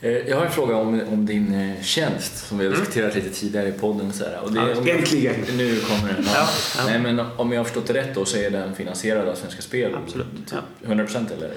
[0.00, 2.84] Eh, Jag har en fråga om, om din eh, tjänst som vi har Mm.
[2.84, 4.12] diskuterat lite tidigare i podden.
[4.12, 4.40] Så här.
[4.44, 5.34] Och det, Ja, Äntligen!
[5.56, 6.24] nu kommer den.
[6.34, 6.84] Ja, ja.
[6.86, 9.62] Nej, men om jag har förstått det rätt då så är den finansierad av Svenska
[9.62, 9.94] Spel?
[10.04, 10.58] Absolut, ja.
[10.86, 11.50] 100% eller?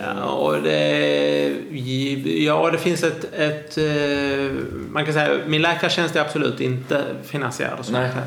[0.00, 1.48] Ja, och det,
[2.24, 3.78] ja, det finns ett, ett...
[3.78, 4.56] eh,
[4.92, 7.82] Man kan säga min läkartjänst är absolut inte finansierad av.
[7.82, 8.20] Svenska,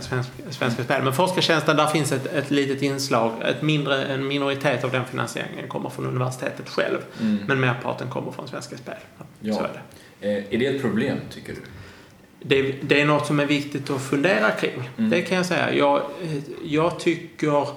[0.51, 1.03] Svenska, Spel.
[1.03, 3.31] Men forskartjänsten, där finns ett, ett litet inslag.
[3.45, 6.97] Ett mindre, en minoritet av den finansieringen kommer från universitetet själv.
[7.21, 7.37] Mm.
[7.47, 8.95] Men merparten kommer från Svenska Spel.
[9.39, 9.53] Ja.
[9.53, 10.37] Så är det.
[10.37, 11.59] Eh, Är det ett problem tycker du?
[12.45, 14.89] Det, det är något som är viktigt att fundera kring.
[14.97, 15.09] Mm.
[15.09, 15.73] Det kan jag säga.
[15.73, 16.01] Jag,
[16.63, 17.67] jag tycker...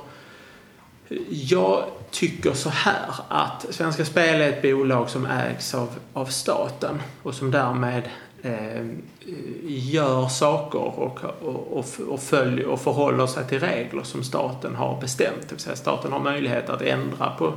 [1.29, 7.03] Jag tycker så här att Svenska Spel är ett bolag som ägs av, av staten
[7.23, 8.03] och som därmed
[8.43, 8.87] eh,
[9.67, 15.01] gör saker och, och, och, och, följer, och förhåller sig till regler som staten har
[15.01, 15.41] bestämt.
[15.49, 17.55] Det vill säga staten har möjlighet att ändra på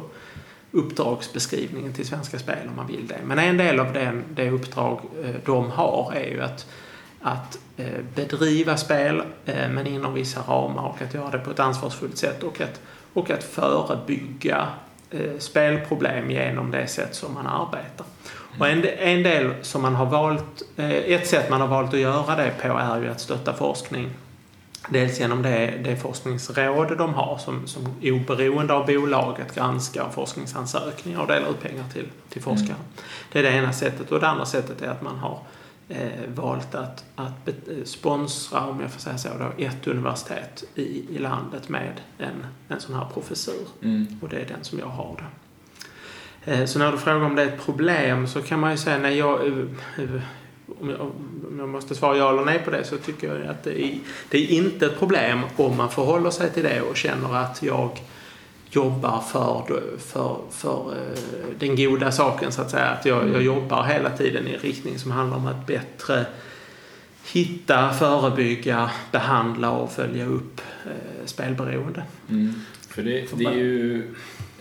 [0.71, 3.19] uppdragsbeskrivningen till Svenska Spel om man vill det.
[3.25, 6.67] Men en del av den, det uppdrag eh, de har är ju att,
[7.21, 11.59] att eh, bedriva spel eh, men inom vissa ramar och att göra det på ett
[11.59, 12.81] ansvarsfullt sätt och att,
[13.13, 14.67] och att förebygga
[15.11, 18.05] eh, spelproblem genom det sätt som man arbetar.
[18.59, 21.99] Och en, en del som man har valt, eh, ett sätt man har valt att
[21.99, 24.09] göra det på är ju att stötta forskning
[24.89, 31.27] Dels genom det, det forskningsråd de har som, som oberoende av bolaget granskar forskningsansökningar och
[31.27, 32.75] delar ut pengar till, till forskare.
[33.31, 34.11] Det är det ena sättet.
[34.11, 35.39] Och det andra sättet är att man har
[35.89, 41.15] eh, valt att, att eh, sponsra, om jag får säga så, då, ett universitet i,
[41.15, 43.67] i landet med en, en sån här professur.
[43.83, 44.07] Mm.
[44.21, 45.25] Och det är den som jag har då.
[46.51, 48.97] Eh, Så när du frågar om det är ett problem så kan man ju säga
[48.97, 49.53] nej, jag, eh,
[49.97, 50.21] eh,
[50.81, 53.63] om jag, om jag måste svara ja eller nej på det så tycker jag att
[53.63, 57.35] det är, det är inte ett problem om man förhåller sig till det och känner
[57.35, 57.99] att jag
[58.71, 61.19] jobbar för, för, för eh,
[61.59, 62.85] den goda saken så att säga.
[62.85, 66.25] Att jag, jag jobbar hela tiden i en riktning som handlar om att bättre
[67.31, 72.03] hitta, förebygga, behandla och följa upp eh, spelberoende.
[72.29, 72.53] Mm.
[72.89, 74.03] För det, det är ju...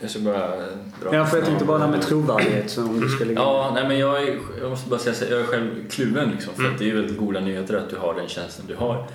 [0.01, 3.01] Jag ska bara dra Ja, för jag tänkte bara det här med trovärdighet så om
[3.01, 5.71] du ska lägga Ja, nej, men jag, är, jag måste bara säga jag är själv
[5.91, 6.73] kluven liksom, för Mm.
[6.73, 9.07] att det är ju väldigt goda nyheter att du har den tjänsten du har.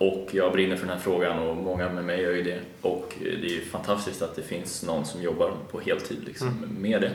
[0.00, 2.60] Och jag brinner för den här frågan och många med mig gör ju det.
[2.80, 6.48] Och eh, det är ju fantastiskt att det finns någon som jobbar på heltid liksom,
[6.48, 6.82] Mm.
[6.82, 7.12] med det.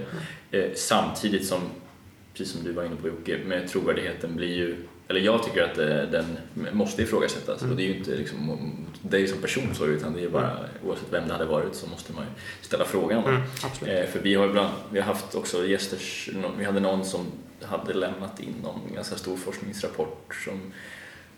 [0.60, 1.60] Eh, samtidigt som,
[2.34, 4.76] precis som du var inne på Jocke, med trovärdigheten blir ju
[5.08, 6.38] eller jag tycker att eh, den
[6.72, 7.72] måste ifrågasättas Mm.
[7.72, 8.60] och det är ju inte liksom
[9.02, 12.14] dig som person så utan det är bara oavsett vem det hade varit så måste
[12.14, 12.30] man ju
[12.62, 13.24] ställa frågan.
[13.26, 13.42] Mm.
[13.86, 16.00] Eh, för vi har ibland, vi har haft också gäster,
[16.58, 17.26] vi hade någon som
[17.64, 20.62] hade lämnat in någon ganska stor forskningsrapport som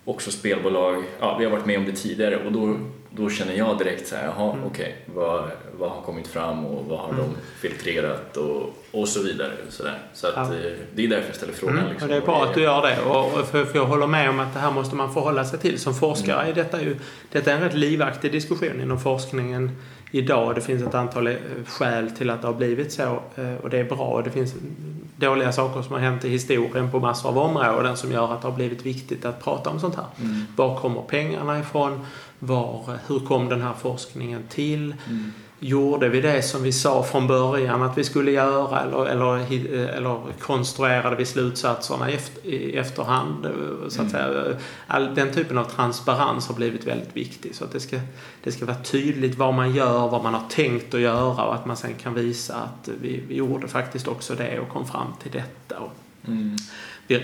[0.07, 2.75] också spelbolag, ja vi har varit med om det tidigare och då,
[3.09, 4.65] då känner jag direkt så här, jaha Mm.
[4.65, 5.43] okej, vad,
[5.79, 7.19] vad har kommit fram och vad har Mm.
[7.21, 7.35] de
[7.67, 9.51] filtrerat och, och så vidare.
[9.69, 9.97] Så, där.
[10.13, 10.43] så att, Ja.
[10.43, 11.77] eh, det är därför jag ställer frågan.
[11.77, 12.05] Mm, liksom.
[12.09, 13.01] och det är bra att du gör det.
[13.01, 15.59] Och, och för, för jag håller med om att det här måste man förhålla sig
[15.59, 15.79] till.
[15.79, 16.95] Som forskare är detta ju
[17.31, 19.71] detta är en rätt livaktig diskussion inom forskningen
[20.11, 20.55] idag.
[20.55, 21.33] Det finns ett antal eh,
[21.67, 23.03] skäl till att det har blivit så
[23.35, 24.21] eh, och det är bra.
[24.25, 24.55] Det finns
[25.17, 28.47] dåliga saker som har hänt i historien på massor av områden som gör att det
[28.47, 30.05] har blivit viktigt att prata om sånt här.
[30.19, 30.45] Mm.
[30.55, 32.05] Var kommer pengarna ifrån?
[32.39, 34.95] Var, hur kom den här forskningen till?
[35.07, 35.33] Mm.
[35.59, 39.37] Gjorde vi det som vi sa från början att vi skulle göra eller, eller,
[39.87, 43.47] eller konstruerade vi slutsatserna efter, i efterhand?
[43.89, 44.33] Så att Mm.
[44.33, 44.57] säga.
[44.87, 47.55] All, den typen av transparens har blivit väldigt viktig.
[47.55, 47.99] Så att det ska,
[48.43, 51.65] det ska vara tydligt vad man gör, vad man har tänkt att göra och att
[51.65, 55.31] man sen kan visa att vi, vi gjorde faktiskt också det och kom fram till
[55.31, 55.75] detta.
[56.27, 56.55] Mm.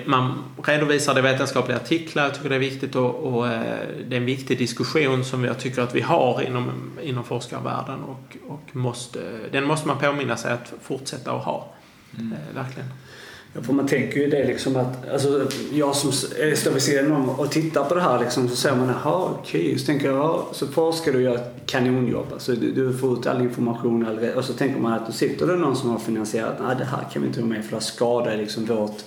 [0.05, 2.23] Man redovisar det i vetenskapliga artiklar.
[2.23, 5.59] Jag tycker det är viktigt och, och eh, det är en viktig diskussion som jag
[5.59, 6.71] tycker att vi har inom,
[7.01, 9.19] inom forskarvärlden och, och måste,
[9.51, 11.73] den måste man påminna sig att fortsätta att ha.
[12.19, 12.33] Mm.
[12.33, 12.89] Eh, verkligen.
[13.55, 17.29] Ja, för man tänker ju det liksom att, alltså, jag som står vid sidan om
[17.29, 20.49] och tittar på det här liksom, så säger man jaha okej, så tänker jag, ja,
[20.51, 22.27] så forskar du och gör ett kanonjobb.
[22.33, 25.47] Alltså, du, du får ut all information all, och så tänker man att då sitter
[25.47, 27.81] det någon som har finansierat, nej det här kan vi inte ha med för det
[27.81, 29.03] skadar liksom vårt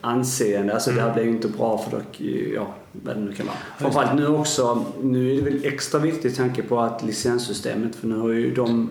[0.00, 0.74] anseende.
[0.74, 2.24] Alltså det här blir ju inte bra för då,
[2.54, 3.56] ja, vad det nu kan vara.
[3.78, 8.18] Framförallt nu också, nu är det väl extra viktigt tanke på att licenssystemet, för nu
[8.18, 8.90] har ju de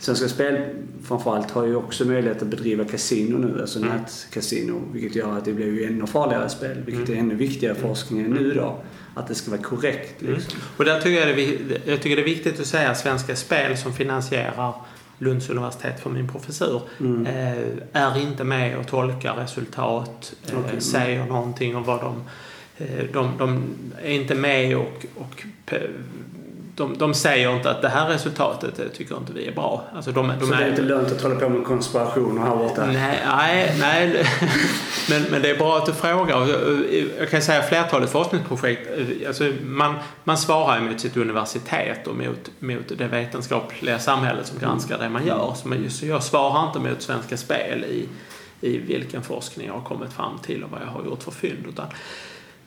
[0.00, 0.60] Svenska Spel
[1.04, 3.90] framförallt har ju också möjlighet att bedriva kasino nu, alltså Mm.
[3.90, 4.82] nätkasino.
[4.92, 8.30] Vilket gör att det blir ju ännu farligare spel, vilket är ännu viktigare för forskningen
[8.30, 8.78] nu då.
[9.14, 10.60] Att det ska vara korrekt liksom.
[10.76, 13.76] Och där tycker jag, det, jag tycker det är viktigt att säga att Svenska Spel
[13.76, 14.74] som finansierar
[15.18, 17.26] Lunds universitet för min professur Mm.
[17.26, 20.80] eh, är inte med och tolkar resultat, eh, Okej.
[20.80, 22.22] säger någonting om vad de...
[22.78, 23.62] Eh, de, de
[24.02, 25.44] är inte med och, och
[26.76, 29.84] de, de säger inte att det här resultatet eh, tycker inte vi är bra.
[29.94, 32.86] Alltså de, de så det är inte lönt att hålla på med konspirationer här borta.
[32.86, 34.26] Nej, nej, nej.
[35.10, 36.48] Men, men det är bra att du frågar.
[37.18, 38.90] Jag kan säga flertalet forskningsprojekt,
[39.26, 39.94] alltså man,
[40.24, 45.26] man svarar mot sitt universitet och mot, mot det vetenskapliga samhället som granskar det man
[45.26, 45.54] gör.
[45.56, 48.08] Så, man, så jag svarar inte mot Svenska Spel i,
[48.60, 51.66] i vilken forskning jag har kommit fram till och vad jag har gjort för fynd.
[51.68, 51.86] Utan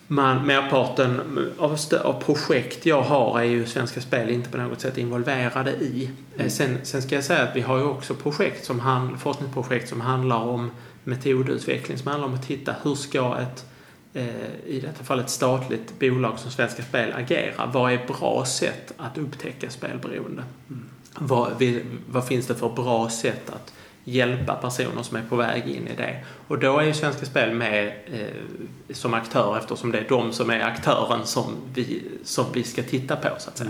[0.08, 1.22] man, merparten
[1.58, 6.12] av, av projekt jag har är ju Svenska Spel inte på något sätt involverade i.
[6.38, 9.90] Eh, Sen, sen ska jag säga att vi har ju också projekt som hand, forskningsprojekt
[9.90, 10.72] som handlar om
[11.04, 13.66] metodutveckling, som handlar om att titta hur ska ett
[14.14, 14.26] eh,
[14.66, 17.66] i detta fall ett statligt bolag som Svenska Spel agera.
[17.74, 20.44] Vad är bra sätt att upptäcka spelberoende?
[21.20, 23.74] Vad, vi- vad finns det för bra sätt att
[24.12, 26.16] hjälpa personer som är på väg in i det?
[26.48, 30.50] Och då är ju Svenska Spel med eh, som aktör eftersom det är de som
[30.50, 33.70] är aktören som vi, som vi ska titta på så att säga.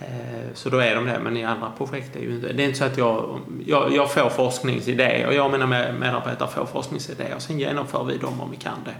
[0.00, 0.06] Eh,
[0.54, 2.52] Så då är de det, men i andra projekt är ju inte...
[2.52, 5.94] Det är inte så att jag, jag, jag får forskningsidéer och jag och mina med-
[6.00, 8.94] medarbetare får forskningsidéer och sen genomför vi dem om vi kan det.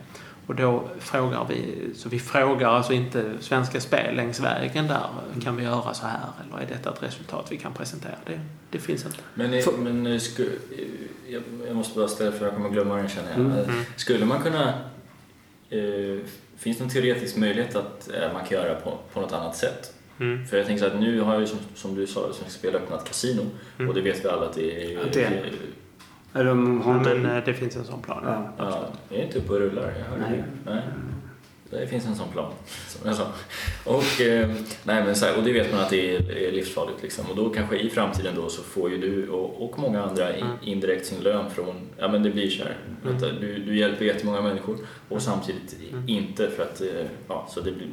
[0.49, 5.07] Och då frågar vi, så vi frågar alltså inte Svenska Spel längs vägen där,
[5.45, 6.19] kan vi göra så här
[6.49, 8.15] eller är detta ett resultat vi kan presentera?
[8.27, 8.41] Det,
[8.71, 9.19] det finns inte.
[9.35, 10.49] Men, För- men eh, sku,
[11.67, 13.39] jag, måste bara ställa för jag kommer glömma den känner jag.
[13.41, 13.53] Mm.
[13.53, 13.85] Mm.
[13.97, 14.69] Skulle man kunna...
[15.71, 16.19] Eh,
[16.59, 19.93] finns det en teoretisk möjlighet att eh, man kan göra på, på något annat sätt?
[20.21, 20.47] Mm.
[20.47, 23.05] För jag tänker så att nu har ju som, som du sa, Svenska Spel öppnat
[23.09, 23.43] kasino
[23.79, 23.89] Mm.
[23.89, 24.95] och det vet vi alla att det är...
[24.95, 25.53] Ja, det är-
[26.35, 28.23] eh, Ja, de har Ja, men eh, det finns en sån plan.
[28.27, 28.53] Ja.
[28.59, 29.95] Ja, det är inte uppe och rullar.
[29.99, 30.45] Jag hörde Nej.
[30.65, 30.71] det.
[30.71, 30.83] Nej.
[31.71, 32.53] Det finns en sån plan,
[32.89, 33.27] som jag sa.
[33.85, 34.49] Och, eh,
[34.85, 37.03] nej, men så här, och det vet man att det är, är livsfarligt.
[37.03, 37.25] Liksom.
[37.31, 40.49] Och då kanske i framtiden då så får ju du och, och många andra Mm.
[40.63, 43.17] indirekt sin lön från, ja men det blir så här, Mm.
[43.17, 44.77] att du, du hjälper jättemånga människor
[45.09, 46.09] och samtidigt Mm.
[46.09, 46.87] inte för att, eh,
[47.29, 47.89] ja så det blir,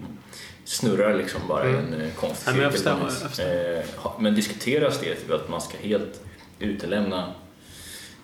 [0.63, 1.93] snurrar liksom bara Mm.
[1.93, 3.77] en eh, konstig men cirkel.
[3.77, 6.21] Eh, ha- Men diskuteras det att man ska helt
[6.59, 7.31] utelämna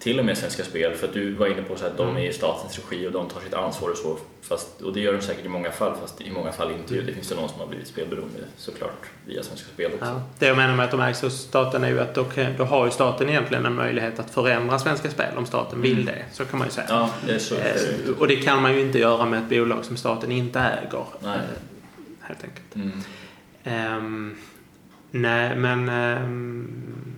[0.02, 2.22] till och med Svenska Spel, för att du var inne på så att de Mm.
[2.24, 4.18] är i statens regi och de tar sitt ansvar och så.
[4.42, 6.96] Fast, och det gör de säkert i många fall, fast i många fall inte.
[6.96, 7.02] ju.
[7.02, 10.06] Det finns det någon som har blivit spelberoende såklart via Svenska Spel också.
[10.06, 10.22] Ja.
[10.40, 12.26] Det jag menar med att de ägs av staten är ju att då,
[12.58, 16.06] då har ju staten egentligen en möjlighet att förändra Svenska Spel om staten vill Mm.
[16.06, 16.26] det.
[16.32, 16.88] Så kan man ju säga.
[16.90, 17.56] Ja, det är så.
[17.56, 17.72] Eh,
[18.20, 21.06] Och det kan man ju inte göra med ett bolag som staten inte äger.
[21.20, 21.38] Nej.
[21.38, 21.42] eh,
[22.22, 22.76] helt enkelt.
[22.76, 23.02] Mm.
[23.64, 24.36] Ehm,
[25.12, 27.11] nej, men ehm,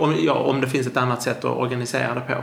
[0.00, 2.42] om, ja, om det finns ett annat sätt att organisera det på.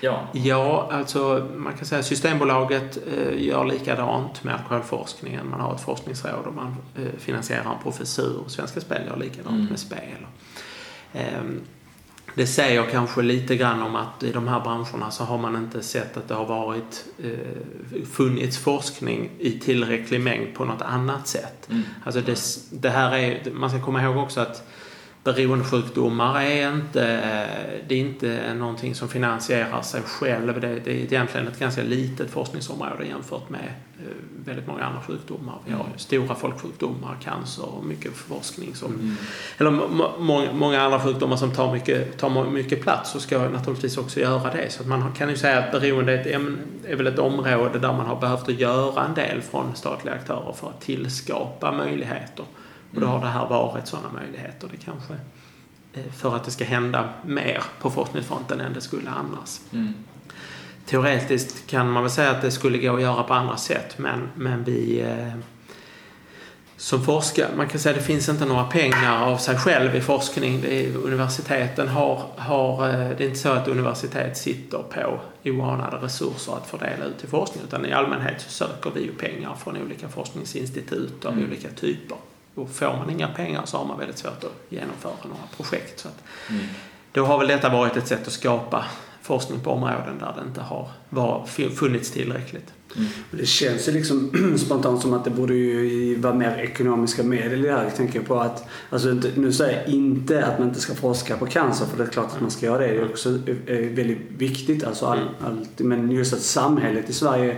[0.00, 0.28] Ja.
[0.32, 5.50] Ja, alltså man kan säga Systembolaget eh, gör likadant med alkoholforskningen.
[5.50, 8.44] Man har ett forskningsråd och man eh, finansierar en professur.
[8.46, 9.66] Svenska Spel gör likadant Mm.
[9.66, 10.26] med spel.
[11.12, 11.60] Ehm,
[12.34, 15.82] det säger kanske lite grann om att i de här branscherna så har man inte
[15.82, 21.68] sett att det har varit eh, funnits forskning i tillräcklig mängd på något annat sätt.
[21.70, 21.82] Mm.
[22.04, 22.40] Alltså det,
[22.70, 24.68] det här är, man ska komma ihåg också att
[25.34, 27.20] beroendesjukdomar är inte,
[27.88, 30.60] det är inte någonting som finansierar sig själv.
[30.60, 34.04] Det, det är egentligen ett ganska litet forskningsområde jämfört med eh,
[34.44, 35.58] väldigt många andra sjukdomar.
[35.66, 39.16] Vi har ju stora folksjukdomar, cancer och mycket forskning som Mm.
[39.58, 43.98] eller må, må, många andra sjukdomar som tar mycket, tar mycket plats så ska naturligtvis
[43.98, 44.72] också göra det.
[44.72, 47.92] Så man kan ju säga att beroende är, ett ämne, är väl ett område där
[47.92, 52.44] man har behövt att göra en del från statliga aktörer för att tillskapa möjligheter.
[52.96, 54.68] Och då har det här varit sådana möjligheter.
[54.70, 55.12] Det kanske
[55.94, 59.60] eh, för att det ska hända mer på forskningsfronten än det skulle annars.
[59.72, 59.94] Mm.
[60.86, 64.28] Teoretiskt kan man väl säga att det skulle gå att göra på andra sätt men,
[64.34, 65.34] men vi eh,
[66.76, 70.00] som forskare, man kan säga att det finns inte några pengar av sig själv i
[70.00, 70.64] forskning.
[70.64, 76.52] Är, universiteten har, har, eh, det är inte så att universitet sitter på oanade resurser
[76.52, 80.08] att fördela ut till forskning utan i allmänhet så söker vi ju pengar från olika
[80.08, 81.44] forskningsinstitut av Mm.
[81.44, 82.16] olika typer.
[82.56, 86.00] Och får man inga pengar så har man väldigt svårt att genomföra några projekt.
[86.00, 86.62] Så att Mm.
[87.12, 88.84] då har väl detta varit ett sätt att skapa
[89.22, 92.72] forskning på områden där det inte har var, funnits tillräckligt.
[93.30, 97.64] Och Det känns ju liksom spontant som att det borde ju vara mer ekonomiska medel
[97.64, 97.84] i det här.
[97.84, 101.36] Jag tänker på att, alltså inte- nu säger jag inte att man inte ska forska
[101.36, 102.86] på cancer för det är klart att man ska göra det.
[102.86, 103.28] Det är också
[103.66, 104.84] eh, väldigt viktigt.
[104.84, 107.56] Alltså all, allt, men just att samhället i Sverige,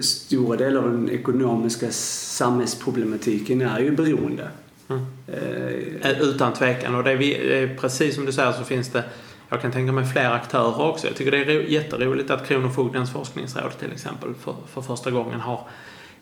[0.00, 4.48] stora delar av den ekonomiska samhällsproblematiken är ju beroende.
[4.88, 5.06] Mm.
[5.26, 6.94] Eh, Eh, Utan tvekan.
[6.94, 9.04] Och det är, precis som du säger så finns det
[9.48, 11.06] jag kan tänka mig fler aktörer också.
[11.06, 15.40] Jag tycker det är ro- jätteroligt att Kronofogdens forskningsråd till exempel för, för första gången
[15.40, 15.60] har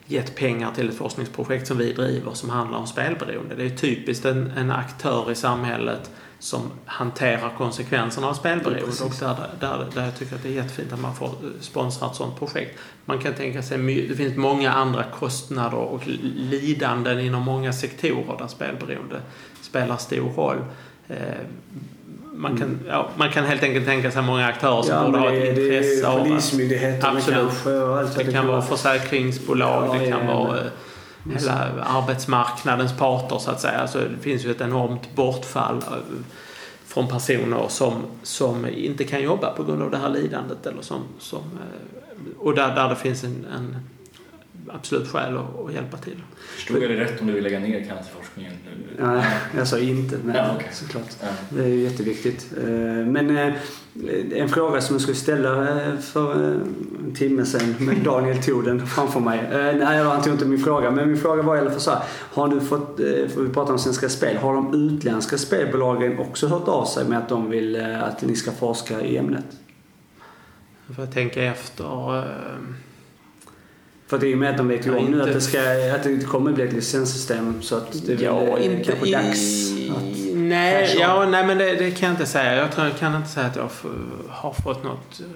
[0.06, 3.54] gett pengar till ett forskningsprojekt som vi driver som handlar om spelberoende.
[3.54, 9.36] Det är typiskt en, en aktör i samhället som hanterar konsekvenserna av spelberoende och där,
[9.60, 12.38] där, där jag tycker att det är jättefint att man får eh, sponsra ett sådant
[12.38, 12.78] projekt.
[13.04, 16.02] Man kan tänka sig, det finns många andra kostnader och
[16.34, 19.20] lidanden inom många sektorer där spelberoende
[19.62, 20.58] spelar stor roll.
[21.08, 21.16] Eh,
[22.38, 25.30] Man kan, ja, man kan helt enkelt tänka sig många aktörer som ja, borde ha
[25.30, 27.38] det, ett det intresse av att polismyndigheterna Absolut.
[27.40, 30.66] kanske allt vad det kan vara försäkringsbolag, Ja, det kan ja, vara eh,
[31.30, 33.78] hela arbetsmarknadens parter så att säga.
[33.78, 36.02] Alltså, det finns ju ett enormt bortfall av,
[36.86, 40.66] från personer som, som inte kan jobba på grund av det här lidandet.
[40.66, 43.76] Eller som, som, eh, och där, där det finns en, en
[44.72, 46.22] absolut skäl att, hjälpa till.
[46.54, 49.04] Förstod jag det rätt om du vill lägga ner cancerforskningen nu?
[49.06, 49.24] Nej,
[49.56, 50.68] jag sa inte, men Ja, okej.
[50.72, 51.06] såklart.
[51.20, 51.26] Ja.
[51.48, 52.46] Det är ju jätteviktigt.
[52.56, 52.66] Eh,
[53.06, 53.54] Men eh,
[54.32, 58.86] en fråga som jag skulle ställa eh, för en timme sedan, men Daniel tog den
[58.86, 59.40] framför mig.
[59.78, 62.02] Nej, han tog inte min fråga, men min fråga var i alla fall så här.
[62.10, 62.96] Har du fått,
[63.34, 67.18] för vi pratar om Svenska Spel, har de utländska spelbolagen också hört av sig med
[67.18, 69.44] att de vill att ni ska forska i ämnet?
[70.86, 72.24] Jag får tänka efter.
[74.06, 75.58] För det är ju med att de vet ju Ja, om nu att det, ska,
[75.94, 79.08] att det kommer bli ett licenssystem så att det är ja, väl, eh, inte kanske
[79.08, 79.12] i...
[79.12, 80.02] dags att...
[80.34, 82.54] Nej, ja, nej, men det, det kan jag inte säga.
[82.56, 83.68] Jag, tror, jag kan inte säga att jag
[84.28, 85.26] har fått något eh,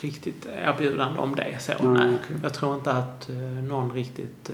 [0.00, 1.56] riktigt erbjudande om det.
[1.60, 2.06] Så, Mm, nej.
[2.24, 2.36] okej.
[2.42, 3.34] Jag tror inte att eh,
[3.68, 4.50] någon riktigt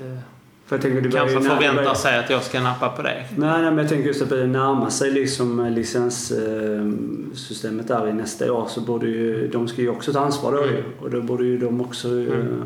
[0.66, 3.24] För jag tänker, ju kanske förväntar börjar- sig att jag ska nappa på det.
[3.36, 8.52] Nej, nej, men jag tänker just att det närmar sig liksom licenssystemet där i nästa
[8.52, 10.62] år så borde ju, de ska ju också ta ansvar då.
[10.62, 10.82] Mm.
[11.00, 12.62] Och då borde ju de också, Mm.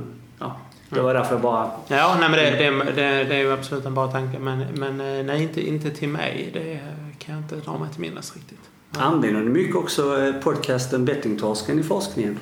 [0.89, 3.87] Det var därför jag bara, Ja, nej, men det, det, det, det är ju absolut
[3.87, 4.39] en bra tanke.
[4.39, 6.51] Men, men eh, nej, inte, inte till mig.
[6.53, 6.81] Det
[7.19, 8.59] kan jag inte dra mig till minnes riktigt.
[8.99, 12.39] använder ni mycket också eh, podcasten Bettingtorsken i forskningen?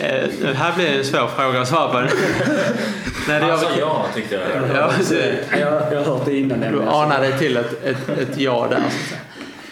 [0.00, 1.98] Eh, det här blir en svår fråga att svara på.
[3.28, 4.42] nej, det Alltså jag, ja, tyckte jag.
[4.76, 6.78] ja, det, Jag, jag har hört det innan Du
[7.20, 8.76] dig till ett, ett, ett ja där.
[8.80, 9.20] Så att säga.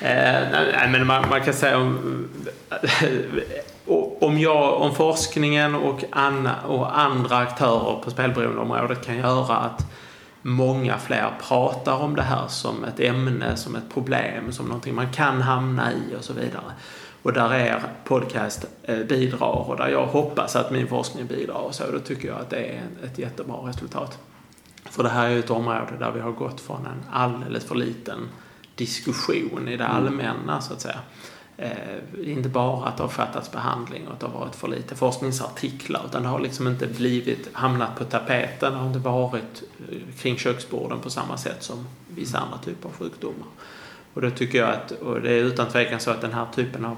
[0.00, 2.28] Eh, nej, men man, man kan säga om,
[4.20, 9.86] om, jag, om forskningen och, Anna, och andra aktörer på spelberoendeområdet kan göra att
[10.43, 15.12] många fler pratar om det här som ett ämne, som ett problem, som någonting man
[15.12, 16.72] kan hamna i och så vidare.
[17.22, 21.74] Och där er podcast eh, bidrar och där jag hoppas att min forskning bidrar och
[21.74, 24.18] så, då tycker jag att det är ett jättebra resultat.
[24.91, 27.74] För det här är ju ett område där vi har gått från en alldeles för
[27.74, 28.28] liten
[28.74, 31.01] diskussion i det allmänna så att säga.
[31.61, 31.70] Eh,
[32.24, 36.02] inte bara att det har fattats behandling och att det har varit för lite forskningsartiklar
[36.09, 41.00] utan det har liksom inte blivit, hamnat på tapeten och inte varit eh, kring köksborden
[41.00, 43.46] på samma sätt som vissa andra typer av sjukdomar.
[44.14, 46.84] Och då tycker jag att, och det är utan tvekan så att den här typen
[46.84, 46.96] av,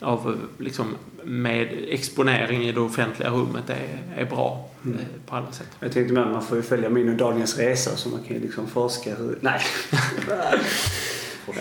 [0.00, 4.98] av liksom med exponering i det offentliga rummet är, är bra Mm.
[4.98, 5.68] eh, på alla sätt.
[5.80, 8.36] Jag tänkte med att man får ju följa min och Daniels resa så man kan
[8.36, 9.38] ju liksom forska hur...
[9.40, 9.60] Nej.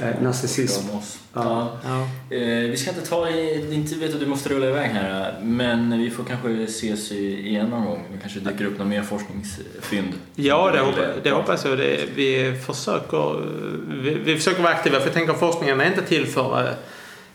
[0.02, 0.88] Eh, narcissism.
[1.34, 1.78] Ja.
[1.84, 2.02] Ja.
[2.36, 6.00] Eh, vi ska inte ta i, inte vet att du måste rulla iväg här, men
[6.00, 8.04] vi får kanske ses igen någon gång.
[8.14, 10.14] Det kanske dyker upp några mer forskningsfynd.
[10.36, 11.78] Ja, det, vill det hoppas jag.
[11.78, 13.42] Det, vi, försöker,
[13.88, 15.00] vi, vi försöker vara aktiva.
[15.00, 16.76] För jag tänker forskningen är inte till för,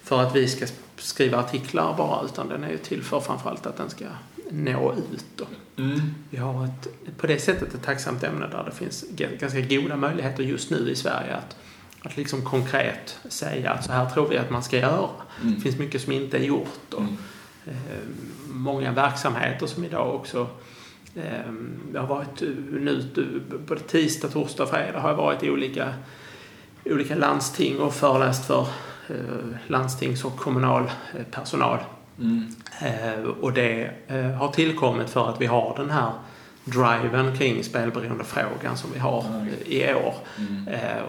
[0.02, 0.66] för att vi ska
[0.98, 2.24] skriva artiklar bara.
[2.24, 4.04] Utan den är ju till för framförallt att den ska
[4.50, 5.48] nå ut.
[5.78, 6.00] Mm.
[6.30, 6.88] Vi har ett,
[7.18, 9.04] på det sättet ett tacksamt ämne där det finns
[9.38, 11.56] ganska goda möjligheter just nu i Sverige att,
[12.06, 15.08] att liksom konkret säga att så här tror vi att man ska göra.
[15.42, 15.54] Mm.
[15.54, 16.94] Det finns mycket som inte är gjort.
[16.94, 17.16] Och, Mm.
[17.66, 17.98] eh,
[18.50, 20.48] många verksamheter som idag också
[21.14, 21.52] eh,
[21.92, 22.48] det har varit eh,
[22.80, 25.94] nu eh, både tisdag, torsdag och fredag har jag varit i olika,
[26.84, 28.66] olika landsting och föreläst för
[29.08, 29.16] eh,
[29.66, 30.82] landstings och kommunal
[31.18, 31.78] eh, personal.
[32.20, 32.54] Mm.
[33.40, 33.90] Och det
[34.38, 36.12] har tillkommit för att vi har den här
[36.66, 39.24] driven kring spelberoendefrågan som vi har
[39.68, 40.14] eh, i år.
[40.38, 40.68] Mm.
[40.68, 41.02] Eh,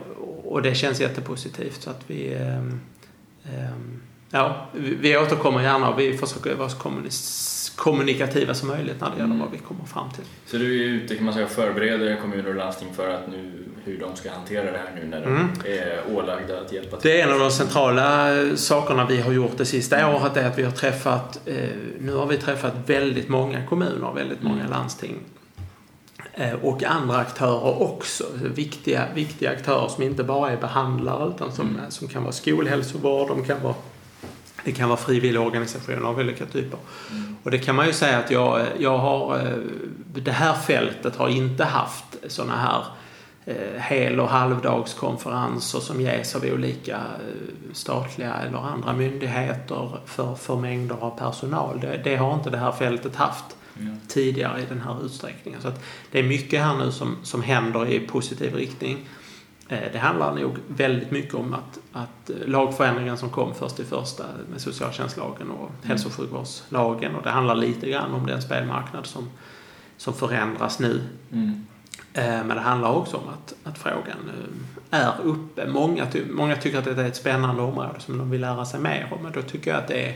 [0.43, 1.81] och det känns jättepositivt.
[1.81, 2.79] Så att vi, ehm,
[3.45, 4.01] ehm,
[4.31, 6.77] ja, vi, vi återkommer gärna och vi försöker vara så
[7.75, 9.39] kommunikativa som möjligt när det gäller Mm.
[9.39, 10.23] vad vi kommer fram till.
[10.45, 13.51] Så du är ute kan man säga och förbereder kommuner och landsting för att nu,
[13.83, 15.47] hur de ska hantera det här nu när de Mm.
[15.65, 17.11] är ålagda att hjälpa till?
[17.11, 20.33] Det är en av de centrala sakerna vi har gjort det sista året.
[20.33, 21.55] Det är att vi har träffat, eh,
[21.99, 24.71] nu har vi träffat väldigt många kommuner, väldigt många Mm.
[24.71, 25.15] landsting.
[26.39, 28.23] Eh, och andra aktörer också.
[28.55, 31.91] Viktiga, viktiga aktörer som inte bara är behandlare utan som, Mm.
[31.91, 33.75] som kan vara skolhälsovård, de kan vara,
[34.63, 36.79] det kan vara frivilliga organisationer av olika typer.
[37.11, 37.35] Mm.
[37.43, 39.57] Och det kan man ju säga att jag, jag har, eh,
[40.15, 42.83] det här fältet har inte haft sådana här
[43.45, 47.01] eh, hel och halvdagskonferenser som ges av olika
[47.73, 51.79] statliga eller andra myndigheter för, för mängder av personal.
[51.79, 53.87] Det, det har inte det här fältet haft Ja.
[54.07, 55.61] tidigare i den här utsträckningen.
[55.61, 55.71] Så
[56.11, 58.97] det är mycket här nu som, som händer i positiv riktning.
[59.69, 63.83] Eh, Det handlar nog väldigt mycket om att, att eh, lagförändringen som kom först i
[63.85, 69.05] första med socialtjänstlagen och hälso och sjukvårdslagen och det handlar lite grann om den spelmarknad
[69.05, 69.29] som,
[69.97, 71.01] som förändras nu.
[71.31, 71.65] Mm.
[72.13, 74.31] Eh, Men det handlar också om att, att frågan
[74.91, 75.67] är uppe.
[75.67, 79.07] Många, många tycker att det är ett spännande område som de vill lära sig mer
[79.11, 79.23] om.
[79.23, 80.15] Men då tycker jag att det är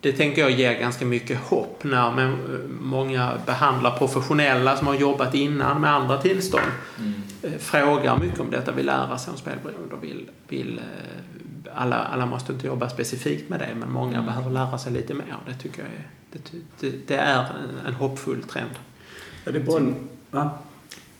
[0.00, 4.94] det tänker jag ger ganska mycket hopp när men, eh, många behandlar professionella som har
[4.94, 6.64] jobbat innan med andra tillstånd
[6.98, 7.12] Mm.
[7.42, 11.96] eh, frågar mycket om detta, vill lära sig om spelberoende och vill, vill eh, alla,
[11.96, 14.26] alla måste inte jobba specifikt med det men många Mm.
[14.26, 15.36] behöver lära sig lite mer.
[15.46, 18.70] Det tycker jag är, det, det, det är en, en hoppfull trend.
[19.44, 19.80] Ja, det är bra.
[20.30, 20.50] Va?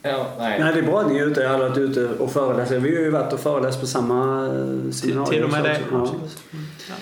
[0.03, 0.59] Ja, nej.
[0.59, 1.41] Nej, det är bra att ni är ute.
[1.41, 2.71] Jag har varit ute och föreläst.
[2.71, 4.47] Vi har ju varit och föreläst på samma
[4.91, 5.25] seminarium.
[5.25, 5.79] till och med det.
[5.91, 6.07] Ja.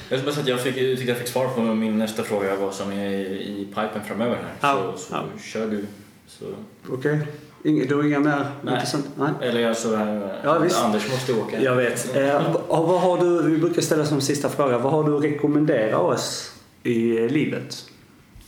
[0.10, 2.56] Jag ska bara säga att jag fick, tyckte jag fick svar på min nästa fråga,
[2.56, 4.54] vad som är i pipen framöver här.
[4.76, 5.24] Ja, så så ja.
[5.41, 5.86] kör du.
[6.28, 6.45] Så.
[6.89, 7.20] Okej.
[7.64, 8.74] Ing- Du har inga mer Nej.
[8.74, 9.06] intressant?
[9.18, 9.30] Nej.
[9.41, 10.84] Eller alltså, eh, Ja, visst.
[10.84, 11.62] Anders måste åka.
[11.62, 12.16] Jag vet.
[12.16, 14.78] Eh, vad har du, vi brukar ställa som sista fråga.
[14.78, 16.52] Vad har du att rekommendera oss
[16.84, 17.86] i livet?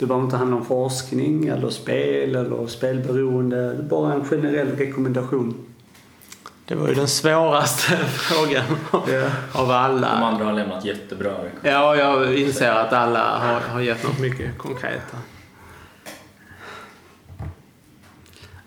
[0.02, 3.74] Det behöver inte handla om forskning eller spel eller spelberoende.
[3.74, 5.54] Det bara en generell rekommendation.
[6.64, 9.30] Det var ju den svåraste frågan Ja.
[9.52, 10.14] av alla.
[10.14, 11.32] De andra har lämnat jättebra.
[11.62, 15.02] Ja, jag inser att alla har, har gett något mycket konkret.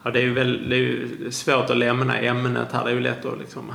[0.03, 2.83] Ja, det är ju väl, det är ju svårt att lämna ämnet här.
[2.83, 3.71] Det är ju lätt att liksom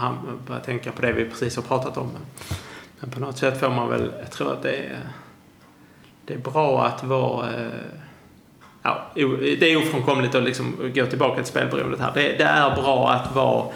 [0.47, 2.07] börja tänka på det vi precis har pratat om.
[2.13, 2.23] Men,
[3.01, 4.99] men på något sätt får man väl, jag tror att det är,
[6.31, 7.69] det är bra att vara eh,
[8.83, 12.13] Ja, det är ofrånkomligt att liksom gå tillbaka till spelberoendet här.
[12.15, 13.67] Det, det är bra att vara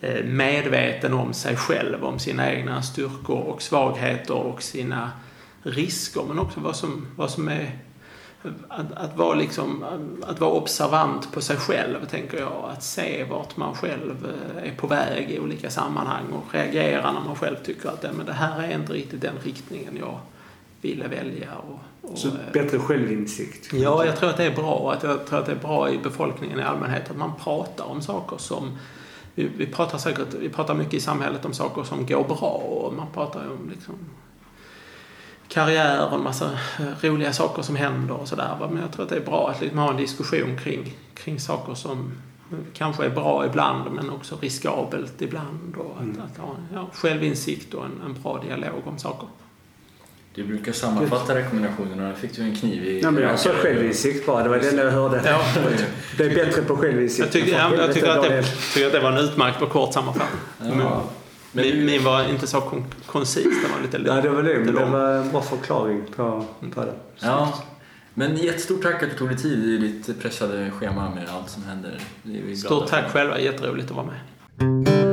[0.00, 5.10] eh, medveten om sig själv, om sina egna styrkor och svagheter och sina
[5.62, 7.78] risker, men också vad som, vad som är
[8.68, 9.84] att, att, vara liksom,
[10.26, 12.70] att vara observant på sig själv, tänker jag.
[12.72, 17.20] Att se vart man själv eh, är på väg i olika sammanhang och reagera när
[17.20, 20.18] man själv tycker att men det här är inte riktigt den riktningen jag
[20.80, 21.48] ville välja.
[21.54, 23.72] Och, och, Så eh, bättre självinsikt.
[23.72, 24.92] Ja, jag tror att det är bra.
[24.92, 28.02] Att jag tror att det är bra i befolkningen i allmänhet att man pratar om
[28.02, 28.78] saker som...
[29.34, 32.94] Vi, vi pratar säkert vi pratar mycket i samhället om saker som går bra och
[32.94, 33.94] man pratar om liksom
[35.48, 38.68] karriär och en massa eh, roliga saker som händer och sådär.
[38.70, 41.74] Men jag tror att det är bra att liksom ha en diskussion kring, kring saker
[41.74, 42.12] som
[42.72, 45.76] kanske är bra ibland men också riskabelt ibland.
[45.76, 46.22] Och att, Mm.
[46.22, 49.28] att ha ja, självinsikt och en, en bra dialog om saker.
[50.38, 52.14] Du brukar sammanfatta rekommendationerna.
[52.14, 54.42] Fick du en kniv i Nej, men jag sa självinsikt bara.
[54.42, 55.20] Det var det enda jag hörde.
[55.24, 55.40] Ja.
[56.16, 57.18] Det är bättre på självinsikt.
[57.20, 60.40] Jag tycker, jag, jag att det, att det var en utmärkt och kort sammanfattning.
[60.80, 61.02] Ja.
[61.52, 63.44] Men Min, du- min var inte så kon koncis.
[63.44, 64.48] Den var lite Ja, det var det.
[64.48, 64.92] lite Men det lång.
[64.92, 66.94] var en bra förklaring på, på det.
[67.20, 67.58] Ja,
[68.14, 71.62] men jättestort tack att du tog dig tid i ditt pressade schema med allt som
[71.64, 72.00] händer.
[72.56, 73.40] Stort tack själva.
[73.40, 75.07] Jätteroligt att vara med.